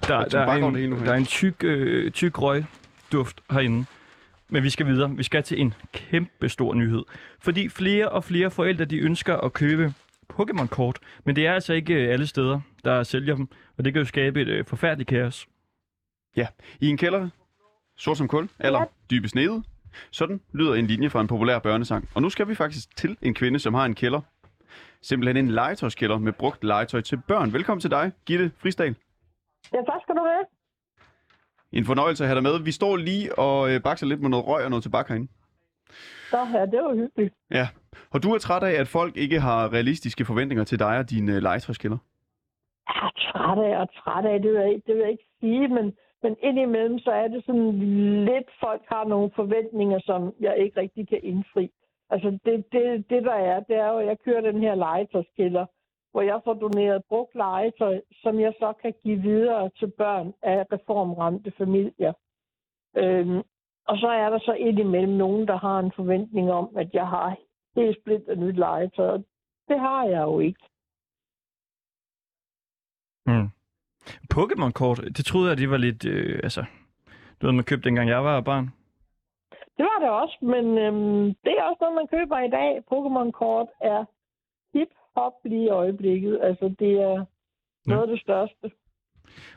[0.08, 3.84] Der, er der, er en, det der er en tyk, øh, tyk røgduft herinde.
[4.48, 5.10] Men vi skal videre.
[5.16, 7.02] Vi skal til en kæmpe stor nyhed.
[7.40, 9.94] Fordi flere og flere forældre de ønsker at købe
[10.32, 14.02] Pokémon-kort, men det er altså ikke øh, alle steder, der sælger dem, og det kan
[14.02, 15.46] jo skabe et øh, forfærdeligt kaos.
[16.80, 17.28] I en kælder,
[17.96, 19.62] sort som kul, eller dybest nede.
[20.10, 22.08] Sådan lyder en linje fra en populær børnesang.
[22.14, 24.20] Og nu skal vi faktisk til en kvinde, som har en kælder.
[25.02, 27.52] Simpelthen en legetøjskælder med brugt legetøj til børn.
[27.52, 28.94] Velkommen til dig, Gitte Frisdal.
[29.72, 30.44] Ja, tak skal du have.
[31.72, 32.64] En fornøjelse at have dig med.
[32.64, 35.28] Vi står lige og øh, bakser lidt med noget røg og noget tobak herinde.
[36.30, 37.34] Så ja, det var hyggeligt.
[37.50, 37.68] Ja.
[38.10, 41.32] Og du er træt af, at folk ikke har realistiske forventninger til dig og dine
[41.36, 41.42] øh?
[41.42, 41.52] Jeg
[43.06, 45.68] er træt af og træt af, det vil jeg, ikke- det vil jeg ikke sige,
[45.68, 47.72] men, men indimellem så er det sådan
[48.24, 51.70] lidt, folk har nogle forventninger, som jeg ikke rigtig kan indfri.
[52.10, 55.66] Altså det, det, det der er, det er jo, at jeg kører den her legetøjskælder,
[56.12, 60.66] hvor jeg får doneret brugt legetøj, som jeg så kan give videre til børn af
[60.72, 62.12] reformramte familier.
[62.96, 63.42] Øhm,
[63.88, 67.36] og så er der så indimellem nogen, der har en forventning om, at jeg har
[67.76, 69.08] helt split af nyt legetøj.
[69.08, 69.24] og
[69.68, 70.60] Det har jeg jo ikke.
[73.26, 73.48] Mm.
[74.34, 76.64] Pokémon-kort, det troede jeg, de var lidt, øh, altså,
[77.40, 78.66] noget man købte, dengang jeg var barn.
[79.76, 82.70] Det var det også, men øhm, det er også noget, man køber i dag.
[82.92, 84.04] Pokémon-kort er
[85.18, 86.38] hip-hop lige i øjeblikket.
[86.42, 87.24] Altså, det er
[87.86, 88.70] noget af det største.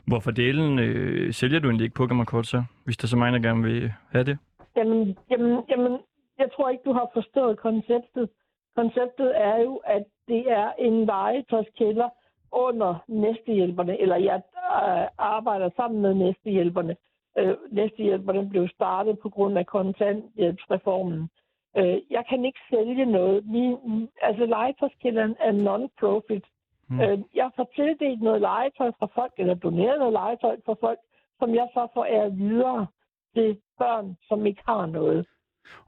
[0.06, 3.48] Hvorfor delen øh, sælger du egentlig ikke Pokémon-kort så, hvis der er så mange, der
[3.48, 4.38] gerne vil have det?
[4.76, 5.92] Jamen, jamen, jamen,
[6.38, 8.28] jeg tror ikke, du har forstået konceptet.
[8.76, 12.08] Konceptet er jo, at det er en legetøjskælder
[12.52, 16.96] under næstehjælperne, eller jeg øh, arbejder sammen med næstehjælperne.
[17.38, 21.28] Øh, næstehjælperne blev startet på grund af kontanthjælpsreformen.
[21.78, 23.46] Øh, jeg kan ikke sælge noget.
[23.46, 26.44] Min, altså legetøjskælderen er non-profit.
[26.88, 27.00] Mm.
[27.00, 30.98] Øh, jeg får tildelt noget legetøj fra folk, eller doneret noget legetøj fra folk,
[31.38, 32.86] som jeg så får ære videre
[33.34, 35.26] til børn, som ikke har noget.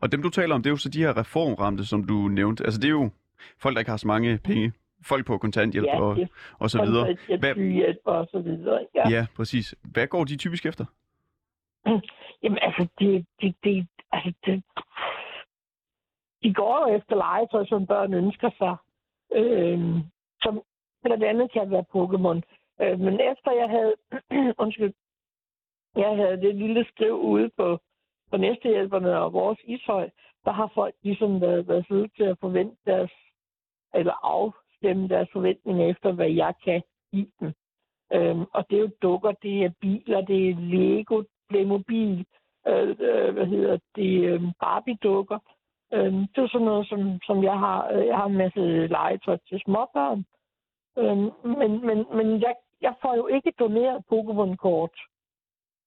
[0.00, 2.64] Og dem, du taler om, det er jo så de her reformramte, som du nævnte.
[2.64, 3.10] Altså, det er jo
[3.62, 4.72] folk, der ikke har så mange penge.
[5.06, 7.16] Folk på kontanthjælp Ja, og, det og så videre.
[7.38, 8.86] Hvad- og så videre.
[8.94, 9.08] Ja.
[9.10, 9.74] Ja, præcis.
[9.92, 10.84] Hvad går de typisk efter?
[12.42, 14.62] Jamen altså, det, det, det, altså det,
[16.44, 18.76] de går jo efter legetøj, som børn ønsker sig.
[19.34, 19.78] Øh,
[20.42, 20.62] som
[21.02, 22.40] blandt andet kan være Pokémon.
[22.82, 23.94] Øh, men efter jeg havde,
[24.62, 24.92] undskyld,
[25.96, 27.78] jeg havde det lille skriv ude på,
[28.30, 30.10] på næstehjælperne og vores ishøj,
[30.44, 33.12] der har folk ligesom været, været søde til at forvente deres,
[33.94, 37.52] eller afstemme deres forventninger efter, hvad jeg kan give dem.
[38.12, 42.26] Øhm, og det er jo dukker, det er biler, det er Lego, Playmobil,
[42.66, 45.38] øh, øh, hvad hedder det, øh, Barbie-dukker.
[45.94, 47.88] Øhm, det er sådan noget, som, som jeg har.
[47.92, 50.24] Øh, jeg har en masse legetøj til småbørn.
[50.98, 54.96] Øhm, men men, men jeg, jeg får jo ikke doneret Pokémon-kort,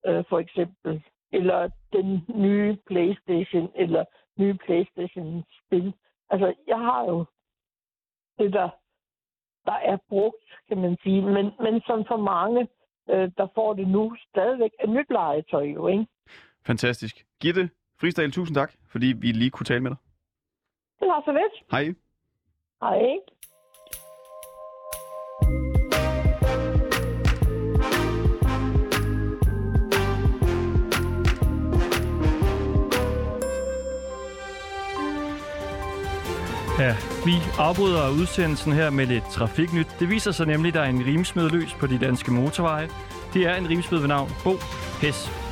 [0.06, 1.04] øh, for eksempel.
[1.32, 4.06] Eller den nye Playstation, eller
[4.40, 5.94] nye Playstation-spil.
[6.30, 7.26] Altså, jeg har jo
[8.40, 8.70] det, der,
[9.66, 11.22] der er brugt, kan man sige.
[11.22, 12.68] Men, men som for mange,
[13.10, 16.08] øh, der får det nu stadigvæk er nyt legetøj, jo, ikke?
[16.66, 17.26] Fantastisk.
[17.42, 19.98] Gitte Fristahl, tusind tak, fordi vi lige kunne tale med dig.
[21.00, 21.72] Det var så lidt.
[21.72, 21.84] Hej.
[22.82, 23.02] Hej.
[36.80, 39.88] Ja, vi afbryder udsendelsen her med lidt trafiknyt.
[40.00, 42.88] Det viser sig nemlig, at der er en rimsmed løs på de danske motorveje.
[43.34, 44.52] Det er en rimsmed ved navn Bo
[45.02, 45.47] Hess.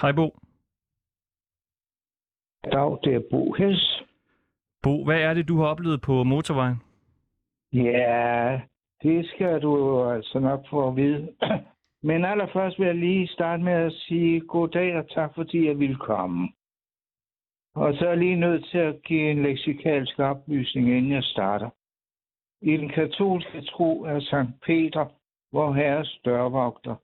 [0.00, 0.26] Hej Bo.
[2.72, 4.02] Dag, det er Bo Hess.
[4.82, 6.82] Bo, hvad er det, du har oplevet på motorvejen?
[7.72, 8.60] Ja,
[9.02, 11.32] det skal du altså nok få at vide.
[12.08, 15.96] Men allerførst vil jeg lige starte med at sige goddag og tak, fordi jeg ville
[15.96, 16.48] komme.
[17.74, 21.70] Og så er jeg lige nødt til at give en leksikalsk oplysning, inden jeg starter.
[22.62, 25.06] I den katolske tro er Sankt Peter,
[25.50, 26.96] hvor herres dørvogter,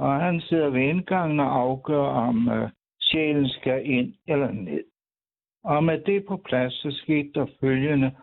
[0.00, 4.84] og han sidder ved indgangen og afgør, om øh, sjælen skal ind eller ned.
[5.64, 8.16] Og med det på plads, så skete der følgende.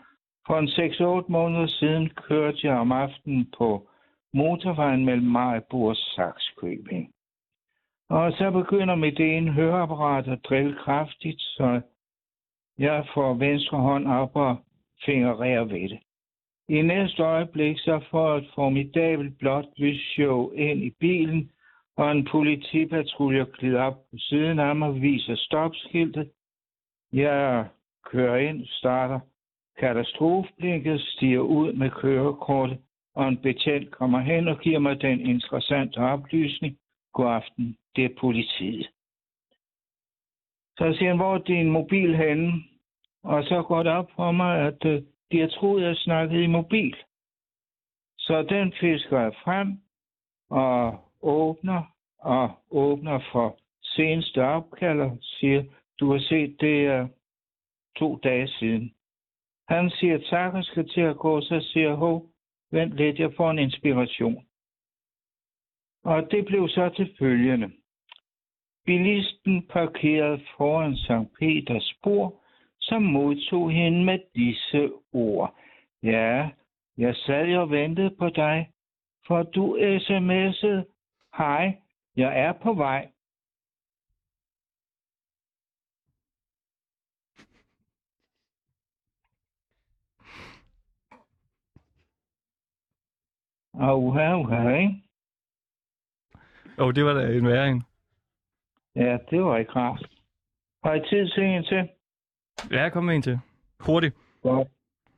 [0.47, 3.89] For en 6-8 måneder siden kørte jeg om aftenen på
[4.33, 7.11] motorvejen mellem Majbo og Saxkøbing.
[8.09, 11.81] Og så begynder mit ene høreapparat at drille kraftigt, så
[12.77, 14.55] jeg får venstre hånd op og
[15.05, 15.99] fingererer ved det.
[16.69, 21.51] I næste øjeblik så får et formidabelt blåt lysshow ind i bilen,
[21.97, 26.31] og en politipatrulje glider op på siden af mig og viser stopskiltet.
[27.13, 27.67] Jeg
[28.05, 29.19] kører ind, starter
[29.77, 32.77] katastrofeblikket, stiger ud med kørekortet,
[33.15, 36.77] og en betjent kommer hen og giver mig den interessante oplysning.
[37.13, 38.89] God aften, det er politiet.
[40.77, 42.53] Så siger han, hvor er din mobil henne?
[43.23, 46.43] Og så går det op for mig, at øh, de har troet, at jeg snakkede
[46.43, 46.95] i mobil.
[48.17, 49.81] Så den fisker jeg frem
[50.49, 51.83] og åbner
[52.19, 55.63] og åbner for seneste opkalder, siger,
[55.99, 57.07] du har set det er
[57.95, 58.93] to dage siden.
[59.67, 62.25] Han siger tak skal til at gå, så siger jeg, hov,
[62.71, 64.45] vent lidt, jeg får en inspiration.
[66.03, 67.71] Og det blev så til følgende.
[68.85, 71.33] Bilisten parkerede foran St.
[71.39, 72.41] Peters spor,
[72.79, 75.55] som modtog hende med disse ord.
[76.03, 76.49] Ja,
[76.97, 78.69] jeg sad og ventede på dig,
[79.27, 80.96] for du sms'ede,
[81.37, 81.81] hej,
[82.15, 83.11] jeg er på vej.
[93.73, 95.03] Uha, uha, ikke?
[96.77, 97.83] Og det var da en væring.
[98.95, 100.09] Ja, det var ikke rart.
[100.83, 101.89] Har I tid til en til?
[102.71, 103.39] Ja, kom med en til.
[103.79, 104.15] Hurtigt.
[104.41, 104.67] Godt.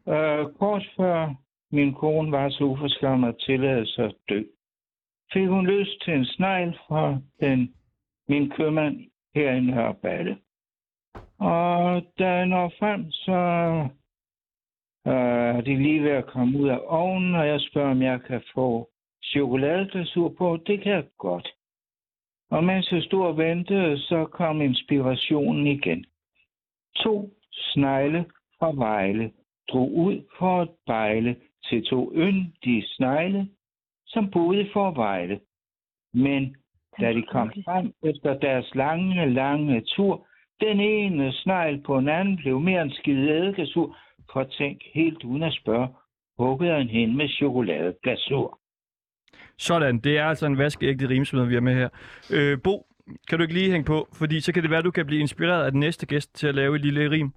[0.07, 1.35] Øh, kort før
[1.71, 4.43] min kone var så uforskammet at tillade sig at dø,
[5.33, 7.73] fik hun lyst til en snegl fra den,
[8.27, 8.97] min købmand
[9.35, 10.37] her i Nørreballe.
[11.39, 13.39] Og da jeg når frem, så
[15.07, 18.21] øh, er de lige ved at komme ud af ovnen, og jeg spørger, om jeg
[18.21, 18.89] kan få
[19.23, 20.57] chokoladeglasur på.
[20.67, 21.47] Det kan jeg godt.
[22.51, 26.05] Og mens jeg stod og ventede, så kom inspirationen igen.
[26.95, 28.25] To snegle
[28.59, 29.31] fra Vejle
[29.71, 33.49] drog ud for at bejle til to yndige snegle,
[34.09, 35.39] som boede i Forvejle.
[36.13, 36.55] Men
[36.99, 40.27] da de kom frem efter deres lange, lange tur,
[40.61, 43.97] den ene snegl på en anden blev mere en skide eddikasur,
[44.31, 45.87] for tænk helt uden at spørge,
[46.37, 48.59] huggede han hende med chokoladeglasur.
[49.57, 51.89] Sådan, det er altså en vaskeægte rimsmed, vi er med her.
[52.33, 52.85] Øh, Bo,
[53.29, 54.07] kan du ikke lige hænge på?
[54.13, 56.47] Fordi så kan det være, at du kan blive inspireret af den næste gæst til
[56.47, 57.31] at lave et lille rim.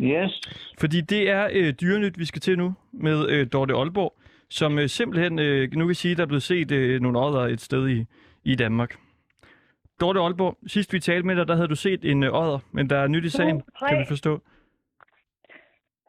[0.00, 0.40] Yes,
[0.78, 4.14] Fordi det er øh, dyrenyt, vi skal til nu med øh, Dorte Aalborg,
[4.50, 7.60] som øh, simpelthen øh, nu kan sige, der er blevet set øh, nogle odder et
[7.60, 8.06] sted i,
[8.44, 8.96] i Danmark.
[10.00, 12.90] Dorte Aalborg, sidst vi talte med dig, der havde du set en øh, odder, men
[12.90, 13.88] der er nyt i sagen, tre.
[13.88, 14.40] kan vi forstå.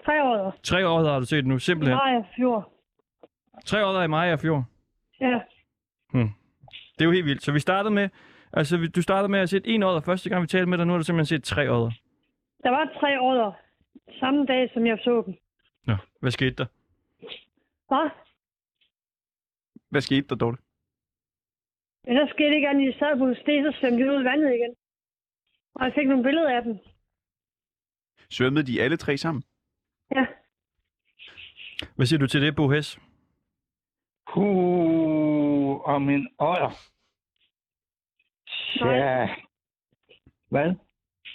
[0.05, 0.55] Tre år.
[0.63, 1.97] Tre odder har du set nu, simpelthen.
[1.97, 2.73] Nej, fjord.
[3.65, 4.63] Tre odder i Maja Fjord.
[5.21, 5.39] Ja.
[6.93, 7.43] Det er jo helt vildt.
[7.43, 8.09] Så vi startede med,
[8.53, 10.87] altså du startede med at sætte en odder første gang, vi talte med dig.
[10.87, 11.91] Nu har du simpelthen set tre odder.
[12.63, 13.57] Der var tre år
[14.19, 15.33] samme dag, som jeg så dem.
[15.87, 16.65] Nå, hvad skete der?
[17.87, 18.09] Hvad?
[19.91, 20.57] Hvad skete der, Dorte?
[22.03, 24.25] Men der skete ikke andet, de sad på en sten, så svømte de ud i
[24.25, 24.75] vandet igen.
[25.75, 26.77] Og jeg fik nogle billeder af dem.
[28.29, 29.43] Svømmede de alle tre sammen?
[30.15, 30.25] Ja.
[31.95, 32.99] Hvad siger du til det, Bo Hess?
[34.33, 36.71] Puh, om en odder.
[38.75, 39.35] Ja.
[40.49, 40.75] Hvad?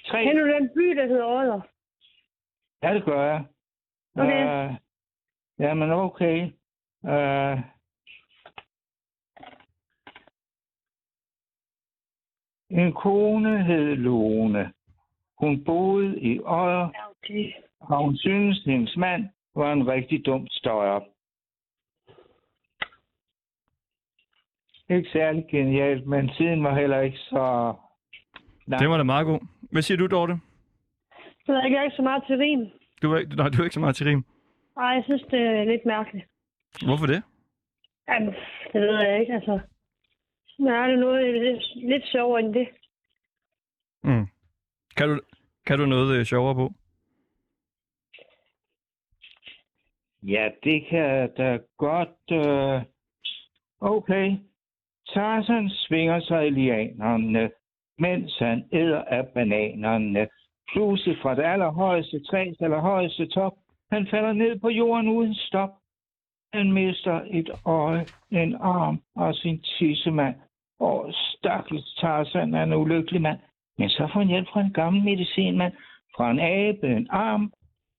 [0.07, 0.25] Tre?
[0.25, 1.61] Kender du den by, der hedder Odder?
[2.83, 3.45] Ja, det gør jeg.
[4.15, 4.69] Okay.
[4.69, 4.77] Uh,
[5.59, 6.53] jamen, okay.
[7.03, 7.76] Uh,
[12.71, 14.73] en kone hed Lone.
[15.39, 16.89] Hun boede i Odder,
[17.81, 21.01] og hun syntes, hendes mand var en rigtig dum støjer.
[24.91, 27.75] Ikke særlig genialt, men tiden var heller ikke så
[28.67, 28.81] lang.
[28.81, 29.41] Det var da meget god.
[29.73, 30.39] Hvad siger du, Dorte?
[31.47, 32.67] Så der er ikke så meget til rim.
[33.03, 34.25] Du er, ikke- nej, du er ikke så meget til rim.
[34.77, 36.27] Ej, jeg synes, det er lidt mærkeligt.
[36.85, 37.23] Hvorfor det?
[38.09, 38.35] Jamen,
[38.73, 39.61] det ved jeg ikke, altså.
[40.59, 42.69] Men er det noget lidt, lidt sjovere end det?
[44.05, 44.27] Mm.
[44.97, 45.21] Kan, du,
[45.67, 46.73] kan du noget øh, sjovere på?
[50.23, 52.33] Ja, det kan da godt...
[52.33, 52.83] Øh...
[53.81, 54.37] Okay.
[55.09, 57.51] Tarzan svinger sig i lianerne,
[57.99, 60.29] mens han æder af bananerne.
[60.73, 63.53] Pludselig fra det allerhøjeste træs allerhøjeste top.
[63.91, 65.71] Han falder ned på jorden uden stop.
[66.53, 70.35] Han mister et øje, en arm og sin tissemand.
[70.81, 73.39] Og stakkels Tarzan er en ulykkelig mand.
[73.79, 75.73] Men så får han hjælp fra en gammel medicinmand.
[76.17, 77.53] Fra en abe en arm,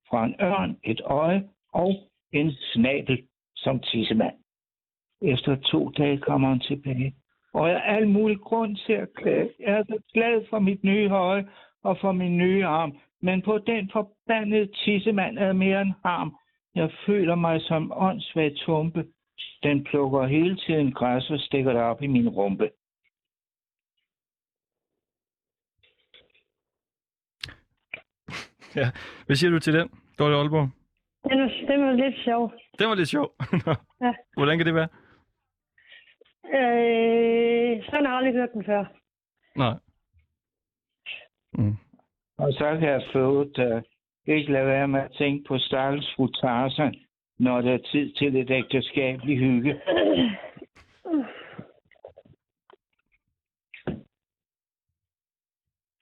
[0.09, 1.95] fra en ørn et øje og
[2.33, 3.23] en snabel
[3.55, 4.35] som tissemand.
[5.21, 7.15] Efter to dage kommer han tilbage.
[7.53, 9.49] Og jeg har al mulig grund til at klage.
[9.59, 11.47] Jeg er så glad for mit nye høje
[11.83, 12.97] og for min nye arm.
[13.21, 16.35] Men på den forbandede tissemand er mere en arm.
[16.75, 19.05] Jeg føler mig som åndssvagt tumpe.
[19.63, 22.71] Den plukker hele tiden græs og stikker det op i min rumpe.
[28.75, 28.91] Ja.
[29.25, 30.69] Hvad siger du til den, Dorte Aalborg?
[31.29, 32.53] Den var, den var lidt sjov.
[32.79, 33.35] Det var lidt sjov.
[34.01, 34.13] Ja.
[34.37, 34.89] Hvordan kan det være?
[36.57, 38.85] Øh, sådan har jeg aldrig hørt den før.
[39.55, 39.73] Nej.
[41.53, 41.77] Mm.
[42.37, 43.81] Og så kan jeg få uh,
[44.25, 46.95] ikke lade være med at tænke på stakkels fru Tarzan,
[47.39, 49.81] når det er tid til et ægteskabelig hygge.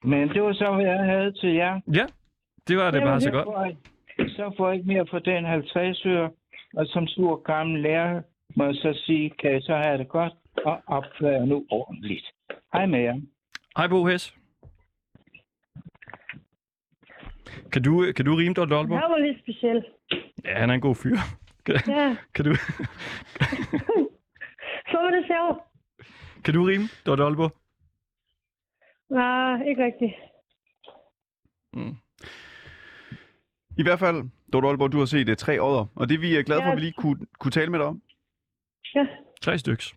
[0.04, 1.80] Men det var så, hvad jeg havde til jer.
[1.94, 2.06] Ja,
[2.68, 3.46] det var det bare så godt.
[3.46, 3.76] Får jeg,
[4.30, 6.32] så får jeg ikke mere for den 50 øre,
[6.74, 8.22] og som sur gammel lærer
[8.56, 10.34] må jeg så sige, kan jeg så have det godt
[10.66, 12.26] og opføre nu ordentligt.
[12.74, 13.22] Hej med jer.
[13.78, 14.36] Hej Bo Hes.
[17.72, 19.00] Kan du, kan du rime Dorte Aalborg?
[19.00, 19.86] Han var lidt speciel.
[20.46, 21.16] Ja, han er en god fyr.
[21.66, 22.56] Kan, Ja, kan, du,
[24.92, 25.60] så var det sjovt.
[26.46, 27.52] kan du rime Dorte Aalborg?
[29.10, 30.14] Nej, ikke rigtigt.
[31.74, 31.96] Mm.
[33.78, 36.44] I hvert fald, Dorte Aalborg, du har set uh, tre år, og det vi er
[36.44, 36.72] glade for, Ja.
[36.72, 38.02] at vi lige kunne, kunne tale med dig om.
[38.96, 39.08] Ja,
[39.42, 39.94] Tre styks.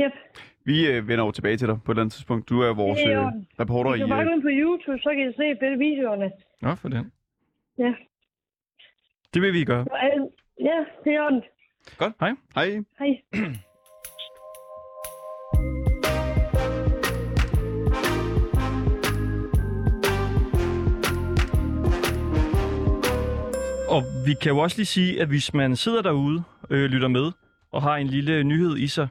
[0.00, 0.12] yep.
[0.64, 2.48] Vi uh, vender over tilbage til dig på et eller andet tidspunkt.
[2.48, 3.48] Du er vores Det i orden.
[3.60, 3.98] reporter I i...
[3.98, 6.32] kan bare gå ind på YouTube, så kan I se begge videoerne.
[6.62, 7.12] Nå, for den.
[7.78, 7.94] Ja.
[9.34, 9.86] Det vil vi gøre.
[10.60, 11.42] Ja, det er orden.
[11.98, 12.30] Godt, hej.
[12.54, 12.84] hej.
[12.98, 13.20] Hej.
[23.88, 27.32] Og vi kan jo også lige sige, at hvis man sidder derude øh, lytter med
[27.72, 29.08] og har en lille nyhed i sig,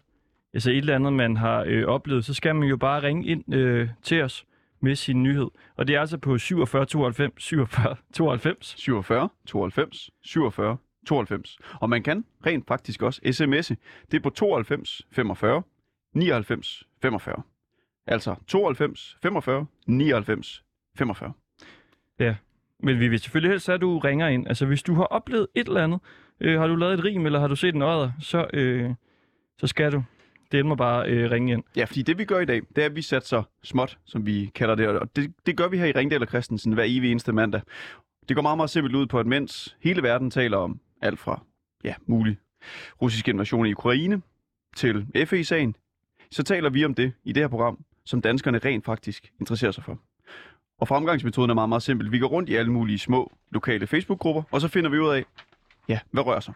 [0.53, 3.53] altså et eller andet, man har øh, oplevet, så skal man jo bare ringe ind
[3.53, 4.45] øh, til os
[4.83, 5.47] med sin nyhed.
[5.75, 8.75] Og det er altså på 47 92 47 92.
[8.77, 11.57] 47 92 47 92.
[11.81, 13.75] Og man kan rent faktisk også sms'e.
[14.11, 15.63] Det er på 92 45
[16.13, 17.43] 99 45.
[18.07, 20.63] Altså 92 45 99
[20.97, 21.33] 45.
[22.79, 24.47] Men vi vil selvfølgelig helst have, at du ringer ind.
[24.47, 25.99] Altså hvis du har oplevet et eller andet,
[26.39, 28.91] øh, har du lavet et rim, eller har du set en odder, så, øh,
[29.57, 30.03] så skal du.
[30.53, 31.63] Det må bare øh, ringe ind.
[31.75, 34.51] Ja, fordi det vi gør i dag, det er, at vi satser småt, som vi
[34.55, 34.87] kalder det.
[34.87, 37.61] Og det, det gør vi her i Ringdal og Christensen hver evig eneste mandag.
[38.29, 41.41] Det går meget, meget simpelt ud på, at mens hele verden taler om alt fra,
[41.83, 42.37] ja, mulig
[43.01, 44.21] russisk invasion i Ukraine
[44.75, 45.75] til FE-sagen,
[46.31, 49.83] så taler vi om det i det her program, som danskerne rent faktisk interesserer sig
[49.83, 49.99] for.
[50.79, 52.11] Og fremgangsmetoden er meget, meget simpel.
[52.11, 55.23] Vi går rundt i alle mulige små lokale Facebook-grupper, og så finder vi ud af,
[55.89, 56.53] ja, hvad rører sig.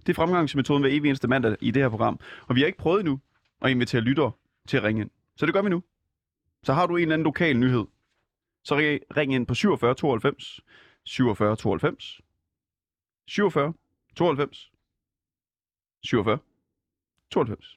[0.00, 2.20] Det er fremgangsmetoden hver evig eneste mandag i det her program.
[2.48, 3.20] Og vi har ikke prøvet endnu
[3.62, 4.32] at invitere lyttere
[4.68, 5.10] til at ringe ind.
[5.36, 5.82] Så det gør vi nu.
[6.62, 7.84] Så har du en eller anden lokal nyhed,
[8.64, 8.76] så
[9.16, 10.60] ring- ind på 47 92
[11.04, 12.20] 47 92
[13.26, 13.74] 47
[14.16, 14.70] 92
[16.04, 16.38] 47
[17.30, 17.76] 92.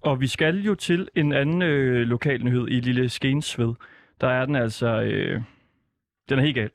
[0.00, 3.74] Og vi skal jo til en anden øh, lokal nyhed i Lille Skensved.
[4.20, 4.86] Der er den altså...
[5.00, 5.42] Øh,
[6.28, 6.70] den er helt gal.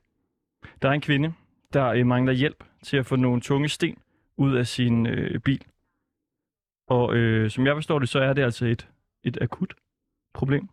[0.82, 1.32] Der er en kvinde,
[1.72, 3.98] der øh, mangler hjælp til at få nogle tunge sten
[4.36, 5.64] ud af sin øh, bil.
[6.88, 8.88] Og øh, som jeg forstår det, så er det altså et,
[9.24, 9.74] et akut
[10.34, 10.60] problem.
[10.62, 10.70] Hun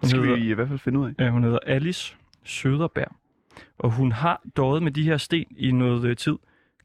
[0.00, 1.24] Det skal hedder, vi i hvert fald finde ud af.
[1.24, 3.16] ja, hun hedder Alice Søderberg.
[3.78, 6.36] Og hun har døjet med de her sten i noget øh, tid,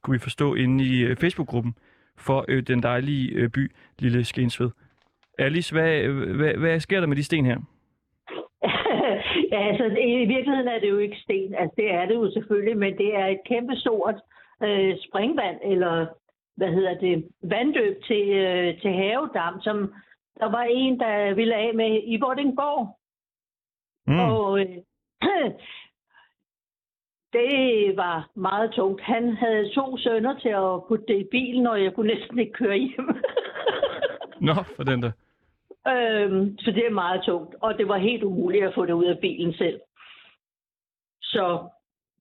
[0.01, 1.75] kunne vi forstå inde i øh, Facebook-gruppen
[2.15, 4.69] for øh, den dejlige øh, by, Lille Skensved.
[5.37, 7.59] Alice, hvad, øh, hvad, hvad sker der med de sten her?
[9.53, 11.55] Ja, altså i virkeligheden er det jo ikke sten.
[11.55, 14.15] Altså det er det jo selvfølgelig, men det er et kæmpe stort
[14.63, 16.05] øh, springvand, eller
[16.55, 19.93] hvad hedder det, vandløb til, øh, til havedam, som
[20.39, 22.97] der var en, der ville af med i Vordingborg.
[24.07, 24.19] Mm.
[24.19, 24.77] Og øh,
[27.37, 29.01] det var meget tungt.
[29.01, 32.53] Han havde to sønner til at putte det i bilen, og jeg kunne næsten ikke
[32.53, 33.07] køre hjem.
[34.47, 35.11] Nå, for den der.
[35.87, 39.05] Øhm, så det er meget tungt, og det var helt umuligt at få det ud
[39.05, 39.79] af bilen selv.
[41.21, 41.67] Så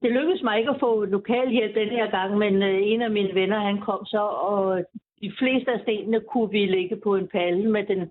[0.02, 3.10] det lykkedes mig ikke at få lokal hjælp den her gang, men øh, en af
[3.10, 4.84] mine venner, han kom så, og
[5.22, 8.10] de fleste af stenene kunne vi lægge på en palle med den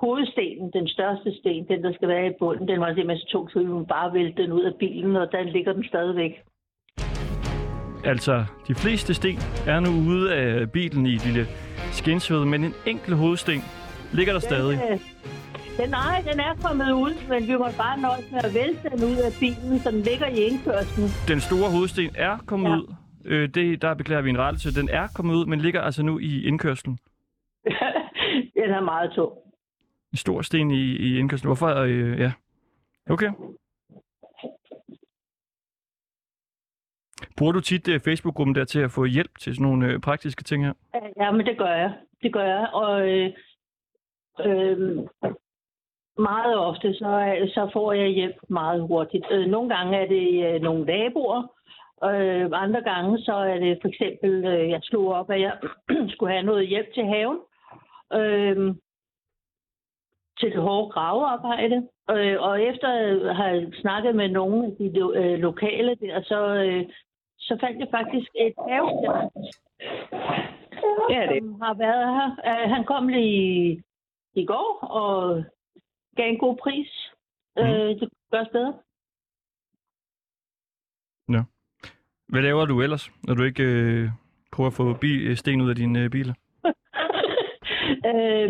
[0.00, 3.50] hovedstenen, den største sten, den der skal være i bunden, den var simpelthen så tung,
[3.50, 6.32] så vi kunne bare vælte den ud af bilen, og den ligger den stadigvæk.
[8.04, 11.44] Altså, de fleste sten er nu ude af bilen i Lille
[11.92, 13.60] Skensved, men en enkelt hovedsten
[14.14, 14.78] ligger der stadig.
[14.78, 14.98] Den, øh,
[15.78, 19.04] den, nej, den er kommet ud, men vi må bare nøjes med at vælte den
[19.10, 21.06] ud af bilen, så den ligger i indkørslen.
[21.28, 22.76] Den store hovedsten er kommet Ja.
[22.76, 22.94] ud.
[23.24, 24.80] Øh, det, der beklager vi en rettelse.
[24.80, 26.98] Den er kommet ud, men ligger altså nu i indkørslen.
[28.60, 29.32] den er meget tung.
[30.12, 31.48] En stor sten i, i indkørslen.
[31.48, 31.68] Hvorfor?
[31.68, 32.32] Øh, ja.
[33.10, 33.30] Okay.
[37.36, 40.42] Bruger du tit uh, Facebook-gruppen der til at få hjælp til sådan nogle øh, praktiske
[40.44, 40.72] ting her?
[41.20, 41.92] Ja, men det gør jeg.
[42.22, 42.68] Det gør jeg.
[42.72, 43.30] Og øh,
[44.40, 44.98] øh,
[46.18, 49.24] meget ofte, så, så får jeg hjælp meget hurtigt.
[49.30, 51.42] Øh, nogle gange er det øh, nogle naboer.
[52.04, 55.58] Øh, andre gange, så er det for eksempel, øh, jeg slog op, at jeg
[56.12, 57.38] skulle have noget hjælp til haven.
[58.12, 58.74] Øh,
[60.40, 61.88] til det hårde gravearbejde.
[62.10, 66.54] Øh, og efter at have snakket med nogle af de lo- øh, lokale der, så,
[66.54, 66.84] øh,
[67.38, 69.30] så fandt jeg faktisk et havestjern,
[71.08, 71.42] Det er det.
[71.42, 72.28] som har været her.
[72.48, 73.82] Uh, han kom lige
[74.34, 75.44] i går og
[76.16, 76.90] gav en god pris.
[77.56, 77.62] Mm.
[77.62, 78.74] Uh, det gøres bedre.
[82.28, 84.08] Hvad laver du ellers, når du ikke øh,
[84.52, 86.34] prøver at få bi- øh, sten ud af dine øh, biler?
[88.10, 88.48] øh,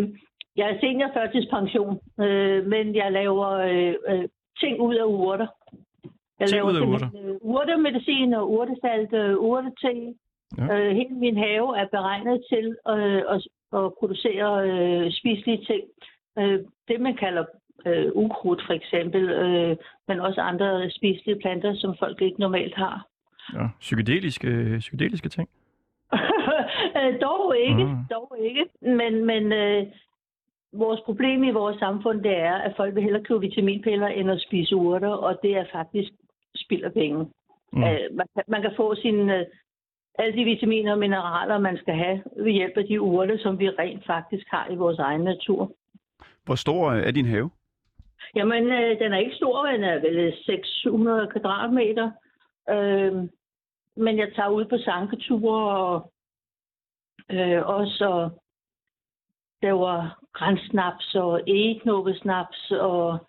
[0.57, 4.29] jeg er seniorførtidspension, øh, men jeg laver øh, øh,
[4.61, 5.47] ting ud af urter.
[6.41, 10.15] Jeg Ting laver ud af simpelthen, øh, urtemedicin og urtesalt, øh, urtete.
[10.59, 10.65] Ja.
[10.65, 10.79] Ja.
[10.79, 13.49] Øh, hele min have er beregnet til øh, at,
[13.79, 15.83] at producere øh, spiselige ting.
[16.39, 17.45] Øh, det man kalder
[17.87, 19.77] øh, ukrudt for eksempel, øh,
[20.09, 23.07] men også andre spiselige planter, som folk ikke normalt har.
[23.55, 25.49] Ja, psykedeliske, psykedeliske ting.
[26.97, 27.97] Øh, dog ikke, Mm.
[28.11, 28.65] dog ikke.
[28.81, 29.87] Men, men øh,
[30.73, 34.41] vores problem i vores samfund, det er, at folk vil hellere købe vitaminpiller, end at
[34.41, 36.13] spise urter, og det er faktisk
[36.57, 37.19] spild af penge.
[37.73, 37.83] Mm.
[37.83, 39.45] Øh, man, kan, man kan få sine, øh,
[40.19, 43.69] alle de vitaminer og mineraler, man skal have, ved hjælp af de urter, som vi
[43.71, 45.73] rent faktisk har i vores egen natur.
[46.45, 47.51] Hvor stor øh, er din have?
[48.37, 52.11] Jamen, øh, den er ikke stor, den er vel 600 kvadratmeter.
[52.71, 53.13] Øh,
[53.97, 56.13] men jeg tager ud på sanketure og
[57.31, 58.43] øh, også og
[59.63, 63.27] laver grænsnaps og egeknoppesnaps og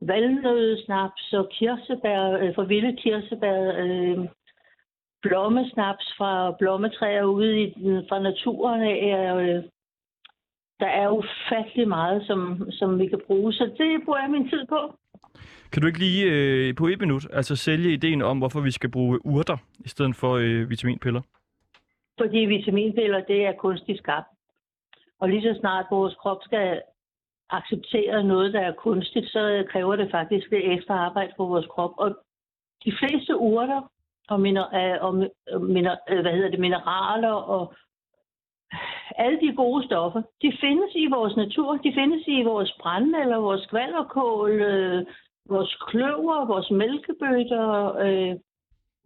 [0.00, 4.18] valnødesnaps og kirsebær, øh, fra vilde kirsebær, øh,
[5.22, 9.36] blommesnaps fra blommetræer ude i den, fra naturen af.
[9.42, 9.64] Øh,
[10.80, 14.66] der er ufattelig meget, som, som vi kan bruge, så det bruger jeg min tid
[14.68, 14.98] på.
[15.72, 18.90] Kan du ikke lige øh, på et minut altså sælge ideen om, hvorfor vi skal
[18.90, 21.22] bruge urter i stedet for øh, vitaminpiller?
[22.20, 24.28] Fordi vitaminpiller, det er kunstigt skabt.
[25.20, 26.82] Og lige så snart vores krop skal
[27.50, 31.92] acceptere noget, der er kunstigt, så kræver det faktisk lidt ekstra arbejde for vores krop.
[31.96, 32.18] Og
[32.84, 33.90] de fleste urter
[34.28, 37.74] og, miner, øh, og øh, miner, øh, hvad hedder det, mineraler og
[39.16, 41.76] alle de gode stoffer, de findes i vores natur.
[41.76, 45.06] De findes i vores brænde eller vores skvalderkål, øh,
[45.48, 48.36] vores kløver, vores mælkebøtter, øh,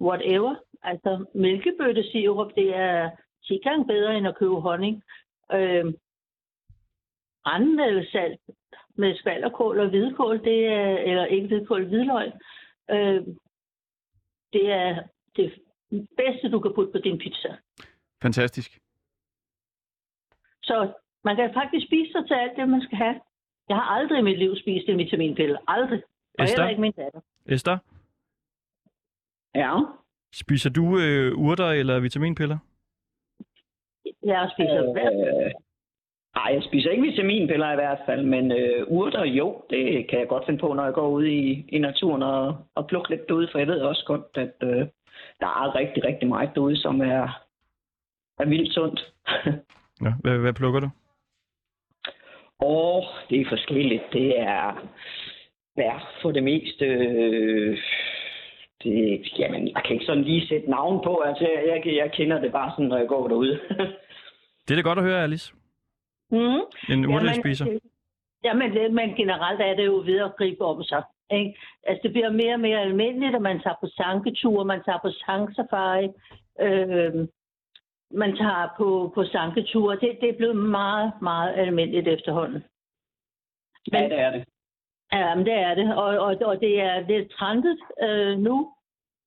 [0.01, 0.55] whatever.
[0.83, 3.11] Altså mælkebøttesirup, det er
[3.45, 5.03] 10 gange bedre end at købe honning.
[5.53, 5.85] Øh,
[7.45, 8.41] brændenældsalt
[8.97, 12.33] med skvalderkål og hvidkål, det er, eller ikke hvidkål, hvidløg,
[12.91, 13.23] øh,
[14.53, 15.03] det er
[15.37, 15.59] det
[16.17, 17.57] bedste, du kan putte på din pizza.
[18.23, 18.79] Fantastisk.
[20.63, 20.93] Så
[21.25, 23.21] man kan faktisk spise sig til alt det, man skal have.
[23.69, 25.59] Jeg har aldrig i mit liv spist en vitaminpille.
[25.69, 26.03] Aldrig.
[26.39, 26.57] Og Esther?
[26.63, 27.21] heller ikke min datter.
[27.47, 27.79] Esther,
[29.55, 29.79] Ja.
[30.33, 32.59] spiser du øh, urter eller vitaminpiller?
[34.23, 35.11] Jeg spiser øh, hver
[36.37, 40.29] nej, jeg spiser ikke vitaminpiller i hvert fald, men øh, urter, jo, det kan jeg
[40.29, 43.49] godt finde på, når jeg går ud i, i naturen og, og plukker lidt derude,
[43.53, 44.87] for jeg ved også godt, at øh,
[45.41, 47.41] der er rigtig, rigtig meget derude, som er,
[48.39, 49.13] er vildt sundt.
[50.03, 50.89] Ja, hvad, hvad plukker du?
[52.59, 54.03] Og det er forskelligt.
[54.13, 54.89] Det er
[55.77, 56.85] bær for det meste.
[56.85, 57.79] øh,
[58.83, 61.23] Det, jamen, jeg kan ikke sådan lige sætte navn på.
[61.27, 63.61] Altså, jeg, jeg, jeg kender det bare sådan, når jeg går derude.
[64.69, 65.55] Det er da godt at høre, Alice.
[66.33, 66.63] Mm.
[66.93, 67.67] En urte, spiser.
[67.71, 67.81] øh,
[68.45, 71.03] Jamen, det, men generelt er det jo ved at gribe om sig.
[71.31, 71.59] Ikke?
[71.87, 75.11] Altså, det bliver mere og mere almindeligt, at man tager på sanketure, man tager på
[75.11, 76.09] sangsafari,
[76.61, 77.29] øh,
[78.11, 79.99] man tager på, på sanketure.
[80.01, 82.65] Det, det er blevet meget, meget almindeligt efterhånden.
[83.93, 84.45] ja, det er det.
[85.13, 88.75] Ja, men det er det, og, og, og det er lidt trendet øh, nu.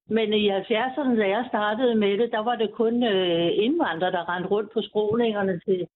[0.09, 4.29] Men i 70'erne, da jeg startede med det, der var det kun øh, indvandrere, der
[4.29, 5.87] rendte rundt på skråningerne til,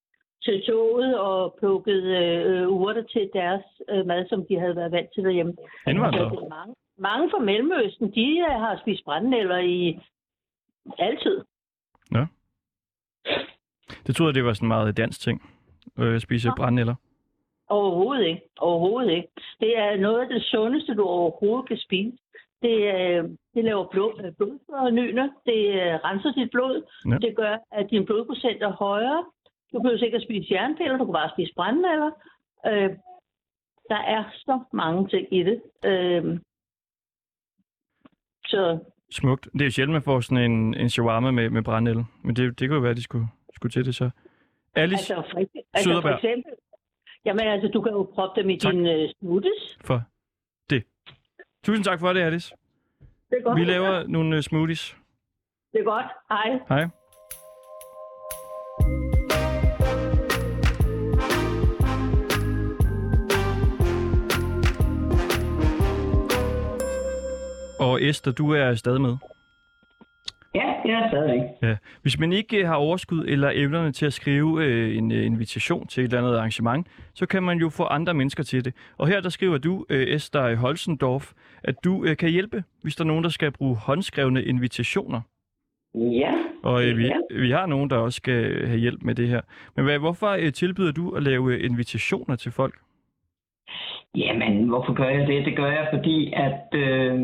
[0.42, 5.10] til toget og plukkede øh, urter til deres øh, mad, som de havde været vant
[5.14, 5.54] til derhjemme.
[5.86, 6.30] Indvandrere?
[6.30, 9.98] Så det er mange, mange fra Mellemøsten, de øh, har spist brændenælder i
[10.98, 11.44] altid.
[14.06, 15.42] Det troede jeg, det var sådan meget dansk ting.
[15.98, 16.54] Øh, at spise Nå.
[16.56, 16.94] brændenælder.
[17.68, 18.42] Overhovedet ikke.
[18.58, 19.28] Overhovedet ikke.
[19.60, 22.16] Det er noget af det sundeste, du overhovedet kan spise.
[22.62, 23.24] Det, øh,
[23.54, 25.22] det laver blod, øh, blodfornyende.
[25.46, 26.82] Det øh, renser dit blod.
[27.10, 27.16] Ja.
[27.26, 29.24] Det gør, at din blodprocent er højere.
[29.72, 30.96] Du behøver ikke at spise jernpiller.
[30.98, 32.10] Du kan bare spise brændenælder.
[32.66, 32.90] Øh,
[33.88, 35.62] der er så mange ting i det.
[35.84, 36.38] Øh,
[38.46, 38.78] så
[39.10, 39.48] Smukt.
[39.52, 42.04] Det er jo sjældent, man får sådan en, en shawarma med, med brændenælder.
[42.22, 44.10] Men det, det kunne jo være, at de skulle, skulle til det så.
[44.74, 46.14] Alice, altså, for, altså for Søderbær.
[46.14, 46.52] eksempel,
[47.24, 48.72] jamen altså, du kan jo proppe dem i Tak.
[48.72, 49.78] din øh, smoothies.
[49.84, 50.02] for
[50.70, 50.84] det.
[51.64, 52.54] Tusind tak for det, Alice.
[53.30, 53.60] Det er godt.
[53.60, 54.96] Vi laver nogle øh, smoothies.
[55.72, 56.06] Det er godt.
[56.28, 56.58] Hej.
[56.68, 56.88] Hej.
[67.80, 69.16] Og Esther, du er stadig med.
[70.54, 71.42] Ja, jeg er stadig.
[71.62, 71.76] Ja.
[72.02, 75.86] Hvis man ikke øh, har overskud eller evnerne til at skrive øh, en øh, invitation
[75.86, 78.74] til et eller andet arrangement, så kan man jo få andre mennesker til det.
[78.98, 81.32] Og her der skriver du, øh, Esther Holsendorf,
[81.64, 85.20] at du øh, kan hjælpe, hvis der er nogen, der skal bruge håndskrevne invitationer
[85.94, 86.32] Ja.
[86.62, 87.12] Og øh, vi, Ja.
[87.40, 89.40] vi har nogen, der også skal have hjælp med det her.
[89.76, 92.74] Men hvad, hvorfor øh, tilbyder du at lave øh, invitationer til folk?
[94.16, 95.44] Jamen, hvorfor gør jeg det?
[95.44, 97.14] Det gør jeg, fordi at øh,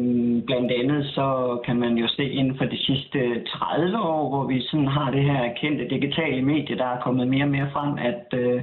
[0.47, 4.63] blandt andet så kan man jo se inden for de sidste 30 år, hvor vi
[4.63, 8.39] sådan har det her kendte digitale medie, der er kommet mere og mere frem, at
[8.41, 8.63] øh,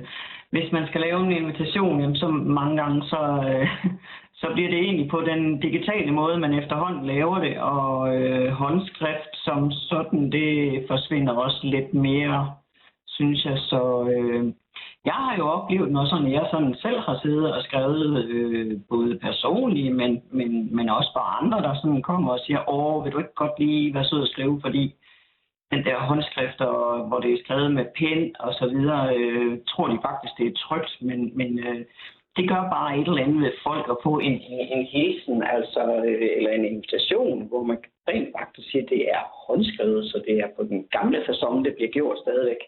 [0.49, 3.67] hvis man skal lave en invitation, jamen, så mange gange så, øh,
[4.41, 9.33] så bliver det egentlig på den digitale måde, man efterhånden laver det, og øh, håndskrift
[9.33, 12.51] som sådan, det forsvinder også lidt mere,
[13.07, 13.57] synes jeg.
[13.57, 14.53] Så øh,
[15.05, 19.19] jeg har jo oplevet noget sådan, jeg sådan selv har siddet og skrevet øh, både
[19.19, 23.17] personligt, men, men, men også for andre, der sådan kommer og siger, åh, vil du
[23.17, 24.95] ikke godt lige være sød at skrive, fordi
[25.71, 29.87] den der håndskrift, og, hvor det er skrevet med pen og så videre, øh, tror
[29.87, 31.85] de faktisk, det er trygt, men, men øh,
[32.37, 35.81] det gør bare et eller andet ved folk at få en, en, en hilsen, altså,
[36.07, 37.77] øh, eller en invitation, hvor man
[38.07, 41.73] rent faktisk siger, at det er håndskrevet, så det er på den gamle façon, det
[41.75, 42.61] bliver gjort stadigvæk.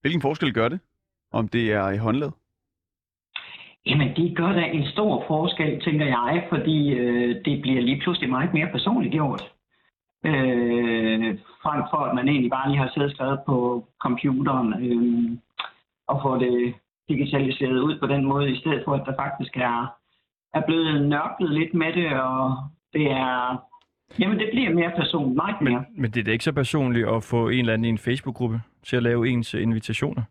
[0.00, 0.80] Hvilken forskel gør det,
[1.32, 2.30] om det er i håndled?
[3.86, 8.30] Jamen, det gør da en stor forskel, tænker jeg, fordi øh, det bliver lige pludselig
[8.30, 9.42] meget mere personligt gjort.
[10.24, 15.38] Øh, frem for, at man egentlig bare lige har siddet og skrevet på computeren øh,
[16.06, 16.74] og få det
[17.08, 19.94] digitaliseret ud på den måde, i stedet for, at der faktisk er,
[20.54, 22.56] er blevet nørklet lidt med det, og
[22.92, 23.69] det er...
[24.18, 25.84] Jamen, det bliver mere personligt, meget mere.
[25.90, 27.98] Men, men det er da ikke så personligt at få en eller anden i en
[27.98, 30.22] Facebook-gruppe til at lave ens invitationer.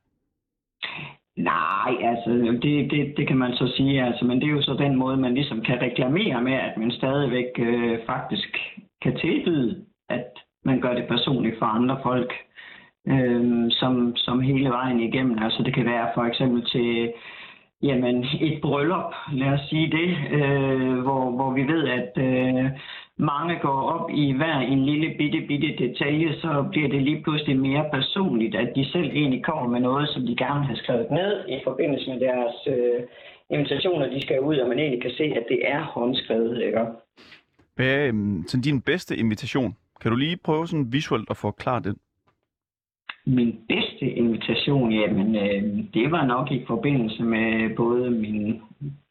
[1.37, 2.29] Nej, altså
[2.61, 5.17] det, det, det kan man så sige, altså, men det er jo så den måde,
[5.17, 8.57] man ligesom kan reklamere med, at man stadigvæk øh, faktisk
[9.01, 10.27] kan tilbyde, at
[10.65, 12.33] man gør det personligt for andre folk,
[13.07, 15.37] øh, som, som hele vejen igennem.
[15.43, 17.11] Altså det kan være for eksempel til
[17.81, 22.65] jamen, et bryllup, lad os sige det, øh, hvor, hvor vi ved, at øh,
[23.19, 27.59] mange går op i hver en lille bitte, bitte detalje, så bliver det lige pludselig
[27.59, 31.47] mere personligt, at de selv egentlig kommer med noget, som de gerne har skrevet ned
[31.47, 32.99] i forbindelse med deres øh,
[33.49, 36.61] invitationer, de skal ud, og man egentlig kan se, at det er håndskrevet.
[36.61, 36.79] Ikke?
[37.75, 39.75] Hvad er øhm, sådan din bedste invitation?
[40.01, 41.97] Kan du lige prøve sådan visuelt at forklare den?
[43.25, 45.63] Min bedste invitation, jamen, øh,
[45.93, 48.61] det var nok i forbindelse med både min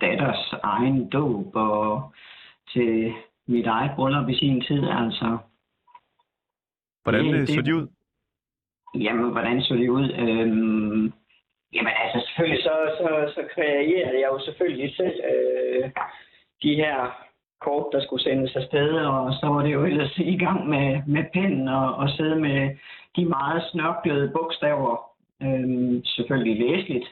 [0.01, 2.13] datters egen dåb og
[2.73, 3.13] til
[3.49, 5.39] mit eget bryllup i sin tid, altså.
[7.03, 7.87] Hvordan Det- det, det- så de ud?
[8.95, 10.11] Jamen, hvordan så det ud?
[10.13, 11.13] Øhm,
[11.75, 15.91] jamen, altså selvfølgelig, så, så, så kreerede jeg jo selvfølgelig selv øh,
[16.63, 17.25] de her
[17.61, 21.25] kort, der skulle sendes afsted, og så var det jo ellers i gang med, med
[21.33, 22.77] pennen og, og sidde med
[23.17, 25.11] de meget snørklede bogstaver.
[25.43, 27.07] Øhm, selvfølgelig læseligt.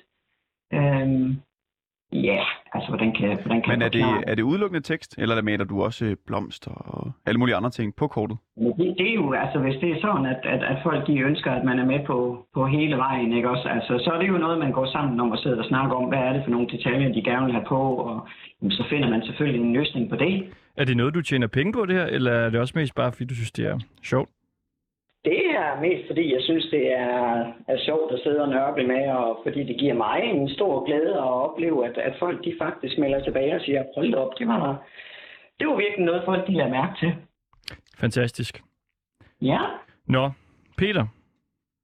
[0.73, 1.35] Øhm,
[2.13, 2.41] ja,
[2.75, 5.83] altså, hvordan kan, hvordan kan Men er det, er det udelukkende tekst, eller maler du
[5.83, 8.37] også øh, blomster og alle mulige andre ting på kortet?
[8.57, 11.51] Det, det er jo, altså hvis det er sådan, at, at, at folk de ønsker,
[11.51, 13.69] at man er med på, på hele vejen, ikke også?
[13.69, 16.09] Altså, så er det jo noget, man går sammen om og sidder og snakker om,
[16.09, 18.29] hvad er det for nogle detaljer, de gerne vil have på, og
[18.63, 20.45] jamen, så finder man selvfølgelig en løsning på det.
[20.77, 23.13] Er det noget, du tjener penge på det her, eller er det også mest bare,
[23.13, 24.31] fordi du synes, det er sjovt?
[25.31, 29.11] Det er mest fordi, jeg synes, det er, er sjovt at sidde og nørkle med,
[29.11, 32.99] og fordi det giver mig en stor glæde at opleve, at, at folk de faktisk
[32.99, 34.87] melder tilbage og siger, hold op, det var,
[35.59, 37.15] det var virkelig noget, folk de lader mærke til.
[37.99, 38.63] Fantastisk.
[39.43, 39.61] Ja,
[40.07, 40.31] Nå,
[40.79, 41.07] Peter,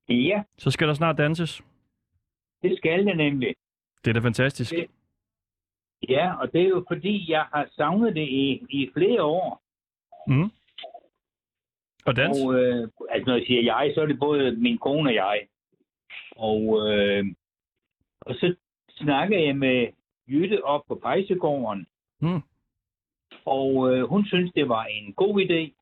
[0.09, 1.63] Ja, så skal der snart danses.
[2.63, 3.55] det skal det nemlig.
[4.05, 4.71] Det er da fantastisk.
[4.73, 4.87] Det-
[6.09, 9.63] Ja, og det er jo fordi, jeg har savnet det i, i flere år.
[10.27, 10.51] Mm.
[12.07, 12.39] Og dans?
[12.39, 15.47] Og øh, altså når jeg siger jeg, så er det både min kone og jeg.
[16.37, 17.25] Og, øh,
[18.21, 18.55] og så
[18.91, 19.89] snakker jeg med
[20.29, 21.87] Jytte op på Pejsegården.
[22.21, 22.43] Mm.
[23.45, 25.79] Og øh, hun synes, det var en god idé.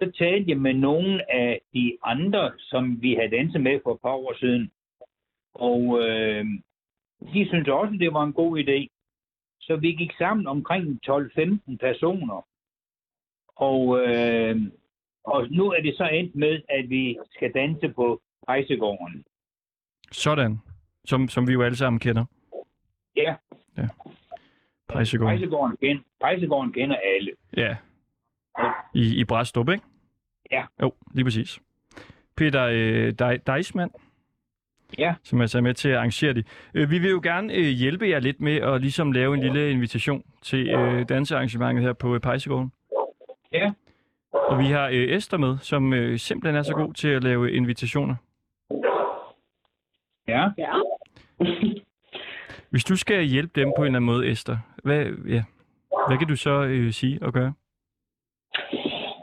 [0.00, 4.00] Så talte jeg med nogle af de andre, som vi havde danset med for et
[4.00, 4.70] par år siden.
[5.54, 6.44] Og øh,
[7.34, 8.88] de synes også, det var en god idé.
[9.60, 12.46] Så vi gik sammen omkring 12-15 personer.
[13.56, 14.56] Og, øh,
[15.24, 19.24] og nu er det så endt med, at vi skal danse på Pejsegården.
[20.12, 20.58] Sådan.
[21.04, 22.24] Som, som vi jo alle sammen kender.
[23.16, 23.34] Ja,
[24.88, 25.38] Pejsegården.
[25.38, 27.30] Pejsegården, kender, Pejsegården kender alle.
[27.56, 27.76] Ja.
[28.94, 29.84] I, i Bræstrup, ikke?
[30.50, 30.64] Ja.
[30.82, 31.60] Jo, lige præcis.
[32.36, 33.12] Peter øh,
[33.46, 33.90] Deismann,
[34.98, 35.14] Ja.
[35.22, 36.46] som altså er med til at arrangere det.
[36.74, 39.70] Øh, vi vil jo gerne øh, hjælpe jer lidt med at ligesom lave en lille
[39.70, 42.72] invitation til øh, dansearrangementet her på øh, Pejsegården.
[43.52, 43.72] Ja.
[44.32, 47.52] Og vi har øh, Esther med, som øh, simpelthen er så god til at lave
[47.52, 48.14] invitationer.
[50.28, 50.50] Ja.
[50.58, 50.72] ja.
[52.70, 55.42] Hvis du skal hjælpe dem på en eller anden måde, Esther, hvad, ja,
[56.08, 57.52] hvad kan du så øh, sige og gøre?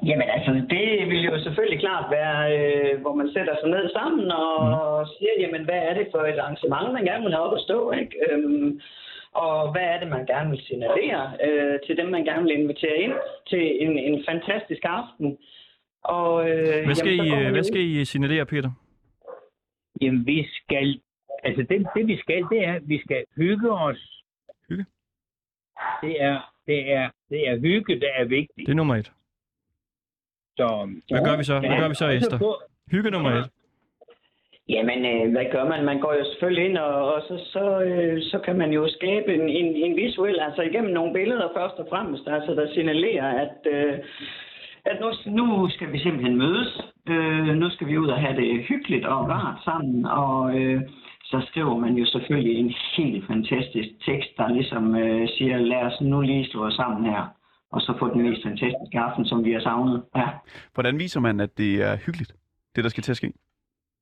[0.06, 4.32] Jamen altså, det vil jo selvfølgelig klart være, øh, hvor man sætter sig ned sammen
[4.32, 5.08] og mm.
[5.18, 7.92] siger, jamen hvad er det for et arrangement, man gerne vil have op at stå,
[7.92, 8.14] ikke?
[8.30, 8.82] Øhm,
[9.32, 12.98] og hvad er det, man gerne vil signalere øh, til dem, man gerne vil invitere
[12.98, 13.14] ind
[13.48, 15.38] til en, en fantastisk aften.
[16.04, 18.72] Og, øh, Hvad skal, jamen, I, hvad skal I signalere, Peter?
[20.02, 21.02] Jamen, vi skal...
[21.44, 24.24] Altså, det, det vi skal, det er, at vi skal hygge os.
[24.70, 24.86] Hygge?
[26.02, 28.68] Det er, det er, det er hygge, der er vigtigt.
[28.68, 29.12] Det er nummer et.
[30.58, 31.60] Så, Hvad gør vi så?
[31.60, 32.56] Hvad gør vi så, Esther?
[32.92, 33.50] Hygge nummer et.
[34.70, 35.86] Jamen, øh, hvad gør man?
[35.86, 39.34] Man går jo selvfølgelig ind, og, og så, så, øh, så kan man jo skabe
[39.34, 43.58] en, en, en visuel, altså igennem nogle billeder først og fremmest, altså der signalerer, at,
[43.76, 43.94] øh,
[44.86, 45.10] at nu,
[45.40, 46.82] nu skal vi simpelthen mødes.
[47.10, 50.82] Øh, nu skal vi ud og have det hyggeligt og rart sammen, og øh,
[51.24, 56.02] så skriver man jo selvfølgelig en helt fantastisk tekst, der ligesom øh, siger, lad os
[56.02, 57.24] nu lige slå os sammen her,
[57.72, 60.04] og så få den mest fantastiske aften, som vi har savnet.
[60.16, 60.28] Ja.
[60.74, 62.32] Hvordan viser man, at det er hyggeligt,
[62.76, 63.34] det der skal til at ske?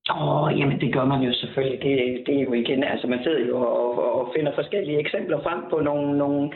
[0.09, 1.79] Åh, oh, jamen det gør man jo selvfølgelig.
[1.81, 5.61] Det, det er jo igen, altså man sidder jo og, og finder forskellige eksempler frem
[5.69, 6.51] på nogle, nogle,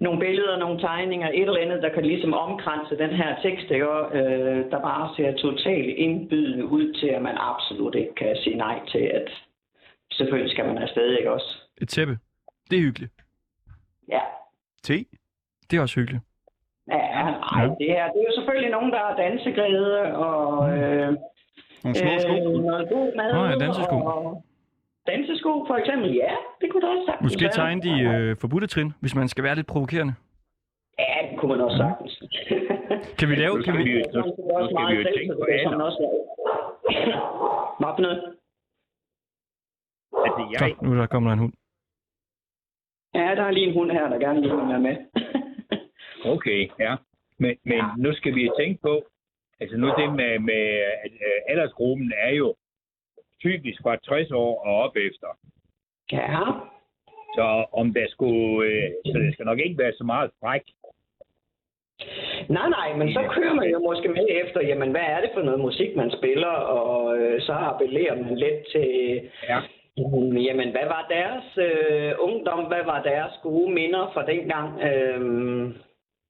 [0.00, 3.88] nogle billeder, nogle tegninger, et eller andet, der kan ligesom omkranse den her tekst, ikke?
[3.90, 8.56] Og, øh, der bare ser totalt indbydende ud til, at man absolut ikke kan sige
[8.56, 9.28] nej til, at
[10.12, 11.50] selvfølgelig skal man afsted, ikke også?
[11.82, 12.18] Et tæppe.
[12.70, 13.12] Det er hyggeligt.
[14.08, 14.20] Ja.
[14.82, 15.04] Te?
[15.70, 16.22] Det er også hyggeligt.
[16.88, 21.16] Ja, nej, det er, det er jo selvfølgelig nogen, der er danseglæde og øh,
[21.84, 22.34] Nogle små sko?
[22.34, 23.32] øh, noget god mad.
[23.34, 23.96] Nå ja, dansesko.
[23.96, 24.44] Og
[25.06, 27.52] dansesko for eksempel, ja, det kunne da også sagtens Måske være.
[27.60, 30.14] tegne de øh, forbudte trin, hvis man skal være lidt provokerende.
[30.98, 32.12] Ja, det kunne man også sagtens.
[33.18, 33.54] Kan vi lave...
[33.56, 34.20] Nu Kan skal vi, vi, nu,
[34.60, 35.76] nu skal vi jo tænke på alder.
[37.78, 38.20] Hvad for noget?
[40.26, 41.52] Altså, jeg, så, nu der kommer der en hund.
[43.14, 44.96] Ja, der er lige en hund her, der gerne vil være med.
[46.34, 46.96] Okay, ja.
[47.38, 47.86] Men, men ja.
[47.98, 49.02] nu skal vi tænke på,
[49.60, 50.64] altså nu det med, med
[51.04, 52.54] at øh, aldersgruppen er jo
[53.40, 55.28] typisk fra 60 år og op efter.
[56.12, 56.40] Ja.
[57.36, 60.62] Så om der skulle, øh, så det skal nok ikke være så meget fræk.
[62.48, 65.42] Nej, nej, men så kører man jo måske med efter, jamen hvad er det for
[65.42, 69.58] noget musik, man spiller, og øh, så appellerer man lidt til, ja.
[69.96, 75.20] mm, jamen hvad var deres øh, ungdom, hvad var deres gode minder fra dengang, øh,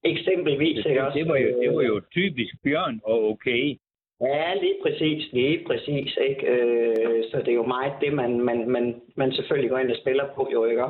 [0.04, 1.18] eksempelvis, ikke også?
[1.18, 3.78] det, var jo, det var jo typisk Bjørn og okay.
[4.20, 6.46] Ja, lige præcis, lige præcis, ikke?
[6.46, 9.96] Øh, så det er jo meget det, man, man, man, man selvfølgelig går ind og
[9.96, 10.84] spiller på, jo, ikke?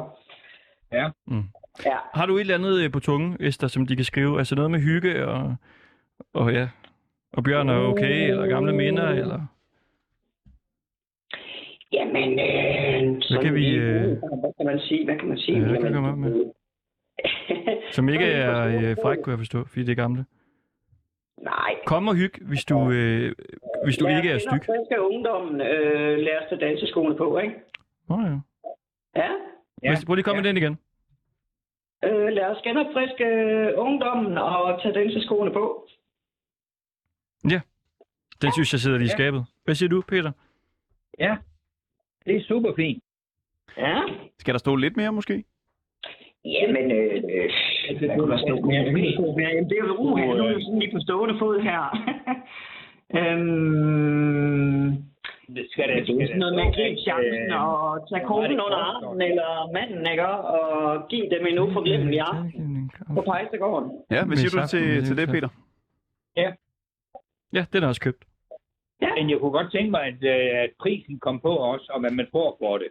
[0.93, 1.09] Ja.
[1.27, 1.45] Mm.
[1.87, 1.97] Ja.
[2.15, 4.39] Har du et eller andet øh, på tungen, Esther, som de kan skrive?
[4.39, 5.55] Altså noget med hygge og,
[6.35, 6.69] og ja,
[7.33, 9.41] og Bjørn er okay, eller gamle minder, eller...
[11.93, 13.75] Jamen, øh, Hvad kan vi...
[13.75, 14.03] Øh,
[14.43, 15.59] hvad kan man sige, hvad kan man sige?
[15.59, 16.53] Ja, hvad kan op med?
[17.97, 20.25] som ikke er øh, fræk, kunne jeg forstå, fordi det er gamle.
[21.43, 21.75] Nej.
[21.87, 23.33] Kom og hygge, hvis du, øh,
[23.85, 24.61] hvis du Lad ikke er styg.
[24.67, 27.55] friske ungdommen øh, lære os til danseskoene på, ikke?
[28.09, 28.39] Nå ja.
[29.17, 29.31] Ja.
[29.83, 29.97] ja.
[30.07, 30.79] Prøv lige at komme med den igen.
[32.05, 33.27] Øh, lad os genopfriske
[33.79, 35.87] ungdommen og tage danseskoene på.
[37.51, 37.61] Ja,
[38.43, 39.45] den synes jeg sidder lige i skabet.
[39.65, 40.33] Hvad siger du, Peter?
[41.19, 41.37] Ja,
[42.27, 43.03] det er super fint.
[43.77, 44.03] Ja.
[44.39, 45.45] Skal der stå lidt mere måske?
[46.45, 47.51] Jamen, øh, øh,
[47.91, 47.99] mere?
[47.99, 48.55] Hvad kunne der stå?
[48.71, 51.83] Jamen, det er jo uha, nu er jeg sådan lige på stående fod her.
[53.19, 54.87] øhm,
[55.57, 59.23] det skal det er sådan noget med at gribe chancen og tage konen under armen
[59.23, 60.27] eller manden, ikke?
[60.29, 63.91] Og give dem en uforglemmelig aften på Pejsegården.
[64.11, 65.49] Ja, hvad siger du til, til det, Peter?
[66.37, 66.51] Ja.
[67.53, 68.25] Ja, den er også købt.
[69.03, 69.15] Ja.
[69.15, 72.11] Men jeg kunne godt tænke mig, at, øh, at prisen kom på os, og hvad
[72.11, 72.89] man får for det.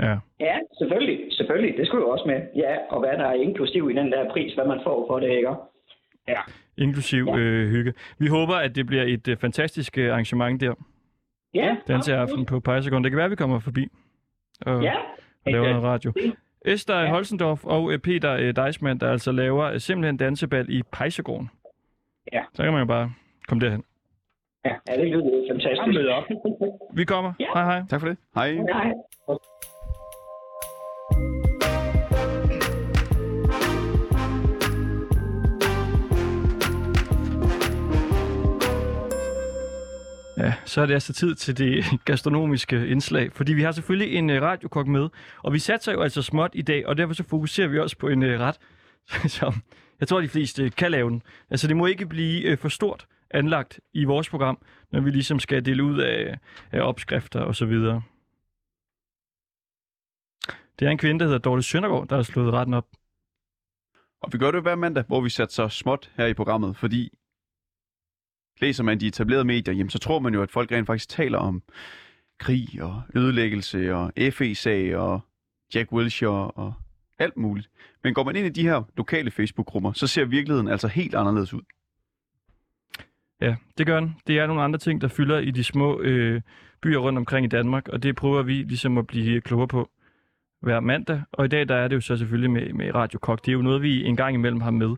[0.00, 0.16] Ja.
[0.40, 1.18] Ja, selvfølgelig.
[1.30, 1.74] Selvfølgelig.
[1.78, 2.40] Det skulle jo også med.
[2.56, 5.30] Ja, og hvad der er inklusiv i den der pris, hvad man får for det,
[5.30, 5.50] ikke?
[6.28, 6.40] Ja.
[6.78, 7.36] Inklusiv ja.
[7.36, 7.92] øh, hygge.
[8.18, 10.74] Vi håber, at det bliver et øh, fantastisk øh, arrangement der.
[11.54, 11.76] Ja.
[11.88, 13.04] Danseaften på Pejsegården.
[13.04, 13.88] Det kan være, at vi kommer forbi
[14.66, 14.94] og, Ja.
[15.46, 16.12] og laver noget radio.
[16.64, 17.08] Esther ja.
[17.10, 21.50] Holsendorf og øh, Peter øh, Deismann, der altså laver øh, simpelthen dansebal i Pejsegården.
[22.32, 22.42] Ja.
[22.54, 23.12] Så kan man jo bare
[23.48, 23.84] komme derhen.
[24.64, 25.98] Ja, det lyder fantastisk.
[26.10, 26.24] Op.
[26.94, 27.32] Vi kommer.
[27.40, 27.46] Ja.
[27.54, 27.82] Hej hej.
[27.90, 28.16] Tak for det.
[28.34, 28.52] Hej.
[28.52, 28.92] Hej.
[40.38, 44.30] Ja, så er det altså tid til det gastronomiske indslag, fordi vi har selvfølgelig en
[44.30, 45.08] øh, radiokok med,
[45.42, 48.08] og vi satser jo altså småt i dag, og derfor så fokuserer vi også på
[48.08, 48.56] en øh, ret,
[49.38, 49.54] som
[50.00, 51.22] jeg tror, de fleste øh, kan lave den.
[51.50, 54.58] Altså det må ikke blive for stort anlagt i vores program,
[54.92, 56.38] når vi ligesom skal dele ud af,
[56.72, 58.02] af opskrifter og så videre.
[60.78, 62.86] Det er en kvinde, der hedder Dorte Søndergaard, der har slået retten op.
[64.20, 67.10] Og vi gør det hver mandag, hvor vi sætter så småt her i programmet, fordi
[68.60, 71.38] læser man de etablerede medier, jamen, så tror man jo, at folk rent faktisk taler
[71.38, 71.62] om
[72.38, 75.20] krig og ødelæggelse og FE-sag og
[75.74, 76.74] Jack Wilshere og
[77.18, 77.70] alt muligt.
[78.04, 81.54] Men går man ind i de her lokale Facebook-grupper, så ser virkeligheden altså helt anderledes
[81.54, 81.62] ud.
[83.40, 84.16] Ja, det gør den.
[84.26, 86.40] Det er nogle andre ting, der fylder i de små øh,
[86.82, 89.90] byer rundt omkring i Danmark, og det prøver vi ligesom at blive klogere på
[90.66, 91.20] hver mandag.
[91.32, 93.40] Og i dag der er det jo så selvfølgelig med, med Radio Kok.
[93.44, 94.92] Det er jo noget, vi en gang imellem har med.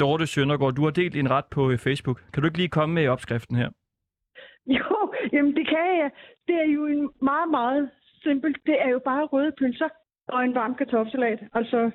[0.00, 2.18] Dorte Søndergaard, du har delt en ret på øh, Facebook.
[2.32, 3.70] Kan du ikke lige komme med i opskriften her?
[4.78, 6.10] Jo, jamen det kan jeg.
[6.48, 7.90] Det er jo en meget, meget
[8.22, 8.56] simpelt.
[8.66, 9.88] Det er jo bare røde pølser
[10.28, 11.40] og en varm kartoffelsalat.
[11.54, 11.90] Altså,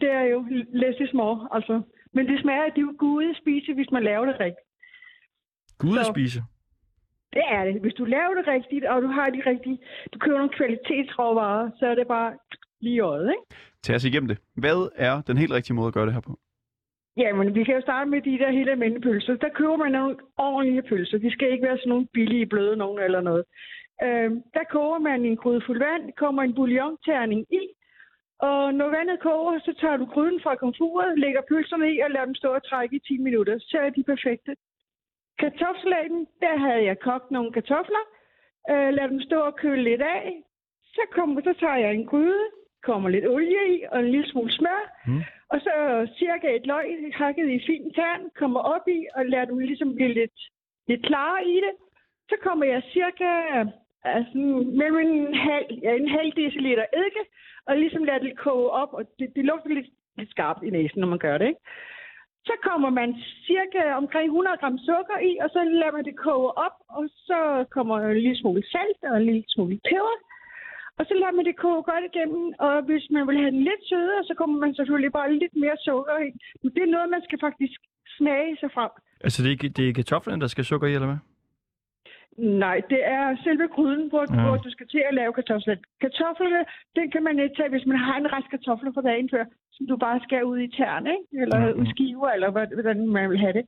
[0.00, 0.38] det er jo
[0.82, 1.48] less is more.
[1.52, 1.82] Altså.
[2.14, 4.66] Men det smager, det er jo gode spise, hvis man laver det rigtigt.
[5.78, 6.40] Gud Så- spise.
[7.32, 7.80] Det er det.
[7.80, 9.78] Hvis du laver det rigtigt, og du har de rigtige,
[10.12, 12.32] du køber nogle kvalitetsråvarer, så er det bare
[12.80, 13.42] lige i øjet, ikke?
[13.82, 14.38] Tag os igennem det.
[14.56, 16.38] Hvad er den helt rigtige måde at gøre det her på?
[17.16, 19.34] Jamen, vi kan jo starte med de der helt almindelige pølser.
[19.34, 21.18] Der køber man nogle ordentlige pølser.
[21.18, 23.44] De skal ikke være sådan nogle billige, bløde nogen eller noget.
[24.02, 27.62] Øhm, der koger man en gryde fuld vand, kommer en bouillonterning i,
[28.48, 32.24] og når vandet koger, så tager du gryden fra komfuret, lægger pølserne i og lader
[32.24, 33.58] dem stå og trække i 10 minutter.
[33.58, 34.52] Så er de perfekte.
[35.40, 38.04] Kartoffelaten, der havde jeg kogt nogle kartofler,
[38.70, 40.42] øh, lad dem stå og køle lidt af.
[40.94, 42.44] Så, kommer, så tager jeg en gryde,
[42.82, 45.22] kommer lidt olie i og en lille smule smør, Mm.
[45.52, 45.72] og så
[46.18, 50.12] cirka et løg hakket i fin tern, kommer op i og lader dem ligesom blive
[50.14, 50.38] lidt,
[50.88, 51.74] lidt klare i det.
[52.28, 53.28] Så kommer jeg cirka
[54.04, 54.38] altså,
[54.80, 57.24] mellem en halv, ja, en halv deciliter eddike,
[57.66, 59.86] og ligesom lader det koge op, og det, det lugter lidt,
[60.18, 61.60] lidt skarpt i næsen, når man gør det, ikke?
[62.48, 63.10] Så kommer man
[63.48, 67.38] cirka omkring 100 gram sukker i, og så lader man det koge op, og så
[67.74, 70.16] kommer en lille smule salt og en lille smule peber.
[70.98, 73.82] Og så lader man det koge godt igennem, og hvis man vil have den lidt
[73.90, 76.30] sødere, så kommer man selvfølgelig bare lidt mere sukker i.
[76.62, 77.78] Men det er noget, man skal faktisk
[78.18, 78.90] smage sig frem.
[79.24, 81.20] Altså, det er, ikke- det er kartoflerne, der skal sukker i, eller hvad?
[82.40, 84.42] Nej, det er selve gryden, hvor, Ja.
[84.42, 85.76] hvor du skal til at lave kartofler.
[86.00, 86.64] Kartoflerne,
[86.96, 89.86] den kan man ikke tage, hvis man har en rest kartofler fra dagen før, som
[89.86, 91.42] du bare skal ud i tern, ikke?
[91.42, 93.64] Eller Ja, ud skiver, eller hvordan man vil have det.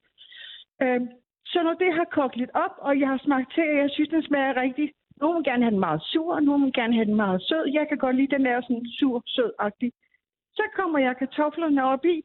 [0.82, 1.08] Øhm,
[1.46, 4.08] så når det har kogt lidt op, og jeg har smagt til, og jeg synes,
[4.08, 4.92] den smager rigtig.
[5.20, 7.64] Nogle vil gerne have den meget sur, og vil gerne have den meget sød.
[7.78, 9.92] Jeg kan godt lide den der sådan sur, sød-agtig.
[10.58, 12.22] Så kommer jeg kartoflerne op i,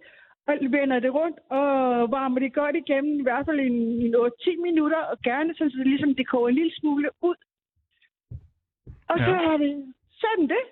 [0.47, 1.67] vender det rundt og
[2.11, 5.87] varmer det godt igennem, i hvert fald en, en 8-10 minutter, og gerne så det
[5.87, 7.35] ligesom det koger en lille smule ud.
[9.11, 9.51] Og så Ja.
[9.53, 10.63] er det sådan det.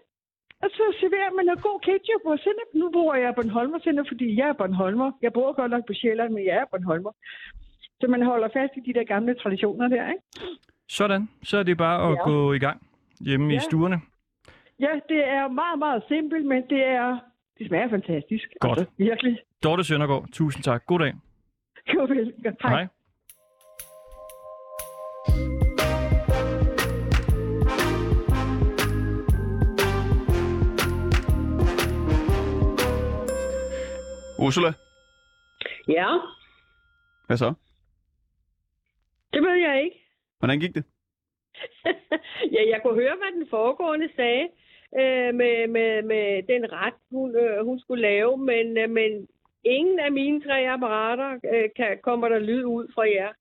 [0.64, 2.70] Og så serverer man noget god ketchup og sennep.
[2.74, 5.12] Nu bruger jeg Bornholmer sennep, fordi jeg er Bornholmer.
[5.22, 7.12] Jeg bor godt nok på Sjælland, men jeg er Bornholmer.
[8.02, 10.22] Så man holder fast i de der gamle traditioner der, ikke?
[10.90, 11.30] Sådan.
[11.44, 12.24] Så er det bare at Ja.
[12.30, 12.88] gå i gang
[13.20, 13.60] hjemme i Ja.
[13.60, 14.02] stuerne.
[14.80, 17.20] Ja, det er meget, meget simpelt, men det er...
[17.58, 18.48] Det smager fantastisk.
[18.60, 18.80] Godt.
[18.80, 19.40] Altså, virkelig.
[19.66, 20.86] Dorte Søndergaard, tusind tak.
[20.86, 21.14] God dag.
[21.94, 22.34] Jo, vel.
[22.62, 22.72] Hej.
[22.72, 22.88] Hej.
[34.40, 34.74] Ursula,
[35.88, 36.08] Ja,
[37.28, 37.54] hvad så?
[39.34, 39.98] det ved jeg ikke.
[40.40, 40.84] Hvordan gik det?
[42.56, 44.48] ja, jeg kunne høre, hvad den foregående sagde
[45.00, 49.28] øh, med, med, med den ret, hun, øh, hun skulle lave, men, øh, men
[49.66, 53.32] ingen af mine tre apparater øh, kan, kommer der lyd ud fra jer.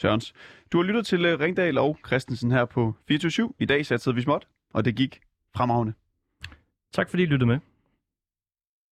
[0.00, 0.34] Sørens.
[0.72, 4.22] Du har lyttet til øh, Ringdal og Christensen her på 24 I dag satsede vi
[4.22, 5.20] småt, og det gik
[5.56, 5.92] fremragende.
[6.92, 7.58] Tak fordi I lyttede med.